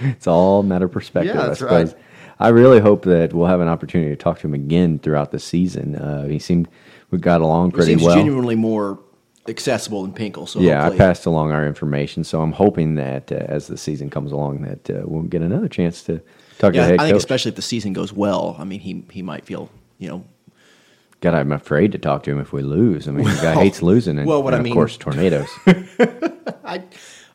[0.00, 1.92] it's all a matter of perspective, Yeah, I suppose.
[1.92, 2.02] right.
[2.40, 5.38] I really hope that we'll have an opportunity to talk to him again throughout the
[5.38, 5.94] season.
[5.94, 6.68] Uh, he seemed
[7.10, 8.16] we got along He pretty seems well.
[8.16, 8.98] genuinely more
[9.48, 10.48] accessible than Pinkel.
[10.48, 14.10] So yeah, I passed along our information, so I'm hoping that uh, as the season
[14.10, 16.20] comes along, that uh, we'll get another chance to
[16.58, 17.18] talk to Yeah, the head I think coach.
[17.18, 18.56] especially if the season goes well.
[18.58, 20.24] I mean, he he might feel you know
[21.20, 23.08] God, I'm afraid to talk to him if we lose.
[23.08, 25.48] I mean, the guy hates losing, and, well, what and I of mean- course, tornadoes.
[26.64, 26.82] I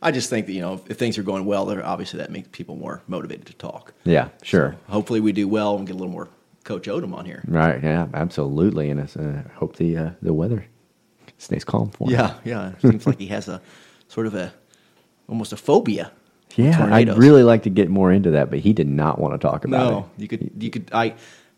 [0.01, 2.47] I just think that you know if, if things are going well, obviously that makes
[2.51, 3.93] people more motivated to talk.
[4.03, 4.75] yeah, sure.
[4.87, 6.29] Hopefully, we do well and get a little more
[6.63, 7.43] Coach Odom on here.
[7.47, 7.81] Right?
[7.83, 8.89] Yeah, absolutely.
[8.89, 10.65] And I uh, hope the uh, the weather
[11.39, 12.13] stays calm for him.
[12.13, 12.73] Yeah, yeah.
[12.79, 13.61] Seems like he has a
[14.07, 14.53] sort of a
[15.27, 16.11] almost a phobia.
[16.55, 19.37] Yeah, I'd really like to get more into that, but he did not want to
[19.37, 19.91] talk about it.
[19.91, 21.15] No, you could you could I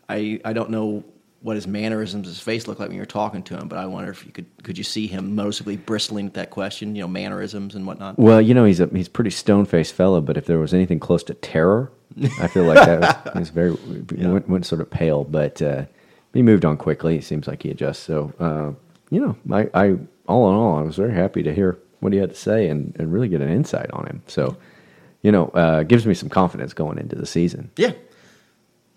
[0.07, 1.03] I I don't know
[1.41, 3.87] what his mannerisms, his face looked like when you were talking to him, but I
[3.87, 7.07] wonder if you could could you see him noticeably bristling at that question, you know,
[7.07, 8.19] mannerisms and whatnot.
[8.19, 10.73] Well, you know, he's a he's a pretty stone faced fellow, but if there was
[10.73, 11.91] anything close to terror,
[12.39, 15.85] I feel like that was, was very went, went sort of pale, but uh,
[16.33, 17.17] he moved on quickly.
[17.17, 17.99] It seems like he adjusts.
[17.99, 18.73] So, uh,
[19.11, 19.97] you know, I, I
[20.27, 22.95] all in all, I was very happy to hear what he had to say and,
[22.97, 24.23] and really get an insight on him.
[24.25, 24.57] So,
[25.21, 27.69] you know, uh, gives me some confidence going into the season.
[27.77, 27.91] Yeah.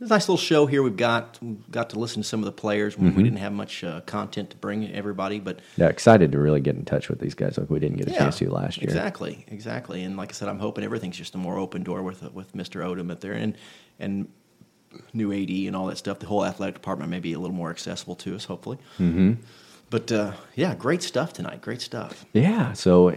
[0.00, 0.82] It's a nice little show here.
[0.82, 3.24] We've got we've got to listen to some of the players when we Mhm.
[3.24, 6.84] didn't have much uh, content to bring everybody, but Yeah, excited to really get in
[6.84, 8.84] touch with these guys like we didn't get a Yeah, chance to last year.
[8.88, 10.02] Exactly, exactly.
[10.02, 12.84] And like I said, I'm hoping everything's just a more open door with with Mr.
[12.84, 13.56] Odom up there and
[13.98, 14.28] and
[15.12, 16.18] new AD and all that stuff.
[16.18, 18.78] The whole athletic department may be a little more accessible to us, hopefully.
[18.98, 19.36] Mhm.
[19.90, 21.60] But uh, yeah, great stuff tonight.
[21.62, 22.24] Great stuff.
[22.32, 22.72] Yeah.
[22.72, 23.16] So,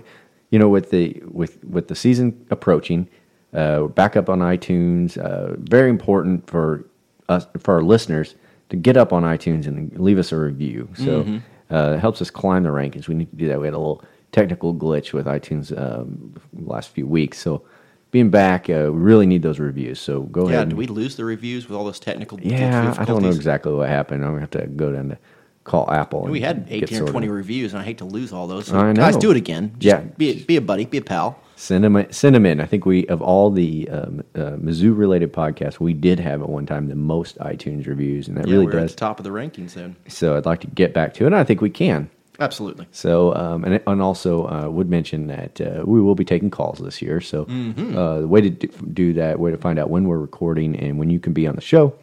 [0.52, 3.08] you know, with the with with the season approaching,
[3.54, 5.18] uh, we're back up on iTunes.
[5.18, 6.86] Uh, very important for
[7.30, 8.36] us for our listeners
[8.70, 10.90] to get up on iTunes and leave us a review.
[10.96, 11.42] So Mhm.
[11.72, 13.08] uh, it helps us climb the rankings.
[13.08, 13.60] We need to do that.
[13.60, 14.04] We had a little
[14.34, 17.40] technical glitch with iTunes um, last few weeks.
[17.40, 17.64] So
[18.12, 20.00] being back, uh, we really need those reviews.
[20.00, 20.62] So go yeah, ahead.
[20.64, 23.74] and- do we lose the reviews with all those technical yeah, I don't know exactly
[23.74, 24.24] what happened.
[24.24, 25.18] I'm gonna have to go down to
[25.68, 26.24] call Apple.
[26.24, 28.68] We had get 18 or 20 reviews, and I hate to lose all those.
[28.68, 29.22] So I guys, know.
[29.22, 29.74] do it again.
[29.78, 30.10] Just Yeah.
[30.18, 31.40] be, be a buddy, be a pal.
[31.56, 32.60] Send them, send them in.
[32.60, 36.50] I think we, of all the um, uh, Mizzou related podcasts, we did have at
[36.50, 38.92] one time the most iTunes reviews, and that yeah, really we're at does.
[38.92, 39.96] the top of the rankings then.
[40.08, 42.10] So I'd like to get back to it, and I think we can.
[42.40, 42.86] Absolutely.
[42.92, 46.78] So, um, and, and also uh, would mention that uh, we will be taking calls
[46.78, 47.20] this year.
[47.20, 47.96] So, Mhm.
[47.96, 51.00] uh, the way to do, do that, way to find out when we're recording and
[51.00, 51.94] when you can be on the show,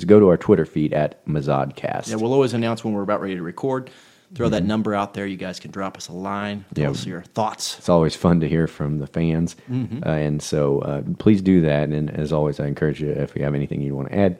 [0.00, 2.08] is go to our Twitter feed at Mazodcast.
[2.08, 3.90] Yeah, we'll always announce when we're about ready to record.
[4.34, 4.66] Throw that Mhm.
[4.66, 5.26] number out there.
[5.26, 6.64] You guys can drop us a line.
[6.74, 6.90] Tell Yeah.
[6.90, 7.76] us your thoughts.
[7.78, 9.56] It's always fun to hear from the fans.
[9.70, 10.06] Mhm.
[10.06, 11.88] Uh, and so uh, please do that.
[11.88, 14.38] And as always, I encourage you, if you have anything you want to add,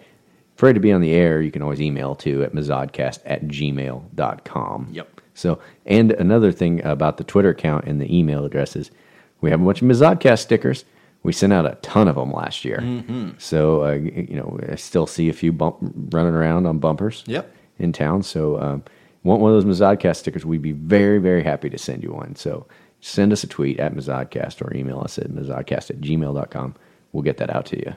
[0.57, 4.89] afraid to be on the air, you can always email to at mazodcast at gmail.com.
[4.93, 5.21] Yep.
[5.35, 8.91] So, and another thing about the Twitter account and the email addresses,
[9.41, 10.85] we have a bunch of Mazodcast stickers.
[11.23, 12.79] We sent out a ton of them last year.
[12.83, 13.41] Mhm.
[13.41, 15.77] So, uh, you know, I still see a few bump,
[16.11, 17.53] running around on bumpers Yep.
[17.79, 18.23] in town.
[18.23, 18.83] So, um,
[19.23, 22.37] want one of those Mazodcast stickers, we'd be very, very happy to send you one.
[22.37, 22.67] So,
[23.01, 26.75] send us a tweet at Mazodcast or email us at mazodcast at gmail.com.
[27.13, 27.93] We'll get that out to you.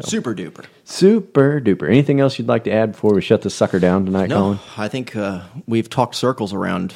[0.00, 0.64] So- Super duper.
[0.84, 1.88] Super duper.
[1.88, 4.58] Anything else you'd like to add before we shut this sucker down tonight, No, Colin?
[4.76, 6.94] I think uh, we've talked circles around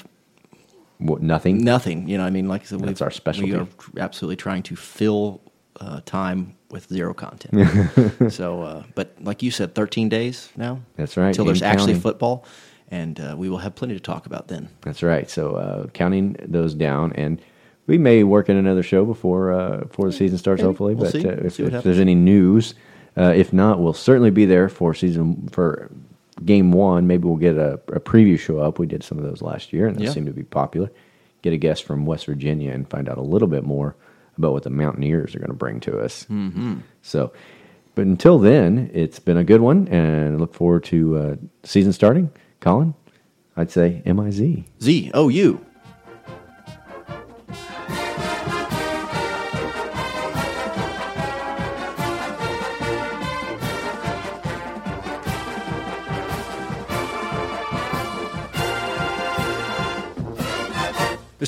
[1.03, 1.65] What, nothing?
[1.65, 2.09] nothing.
[2.09, 3.53] You know, I mean, like I said, That's our specialty.
[3.53, 5.41] We are absolutely trying to fill
[5.81, 8.33] uh, time with zero content.
[8.33, 10.81] so, uh, but like you said, 13 days now.
[10.97, 12.45] That's right, Until there's and actually football,
[12.91, 14.69] and uh, we will have plenty to talk about then.
[14.83, 15.29] That's right.
[15.29, 17.41] So uh, counting those down, and
[17.87, 20.61] we may work in another show before uh, before the season starts.
[20.61, 20.69] Maybe.
[20.69, 22.75] Hopefully, We'll but uh, if, if there's any news,
[23.17, 25.91] uh, if not, we'll certainly be there for season for
[26.45, 27.07] game one.
[27.07, 28.79] Maybe we'll get a, a preview show up.
[28.79, 30.13] We did some of those last year, and those Yeah.
[30.13, 30.91] seem to be popular.
[31.43, 33.97] Get a guest from West Virginia and find out a little bit more
[34.39, 36.27] about what the Mountaineers are going to bring to us.
[36.31, 36.83] Mhm.
[37.03, 37.33] So,
[37.95, 41.93] but until then, it's been a good one, and I look forward to uh, season
[41.93, 42.31] starting.
[42.61, 42.95] Colin,
[43.57, 44.65] I'd say M I Z.
[44.81, 45.65] Z O U.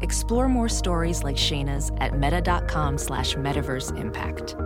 [0.00, 4.56] Explore more stories like Shayna's at meta.com slash metaverse impact.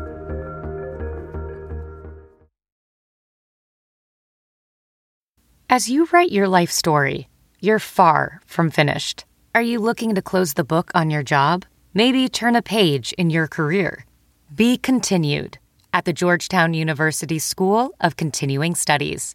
[5.69, 7.29] As you write your life story,
[7.61, 9.25] you're far from finished.
[9.55, 11.65] Are you looking to close the book on your job?
[11.95, 14.05] Maybe turn a page in your career?
[14.55, 15.59] Be continued
[15.95, 19.35] at the Georgetown University School of Continuing Studies.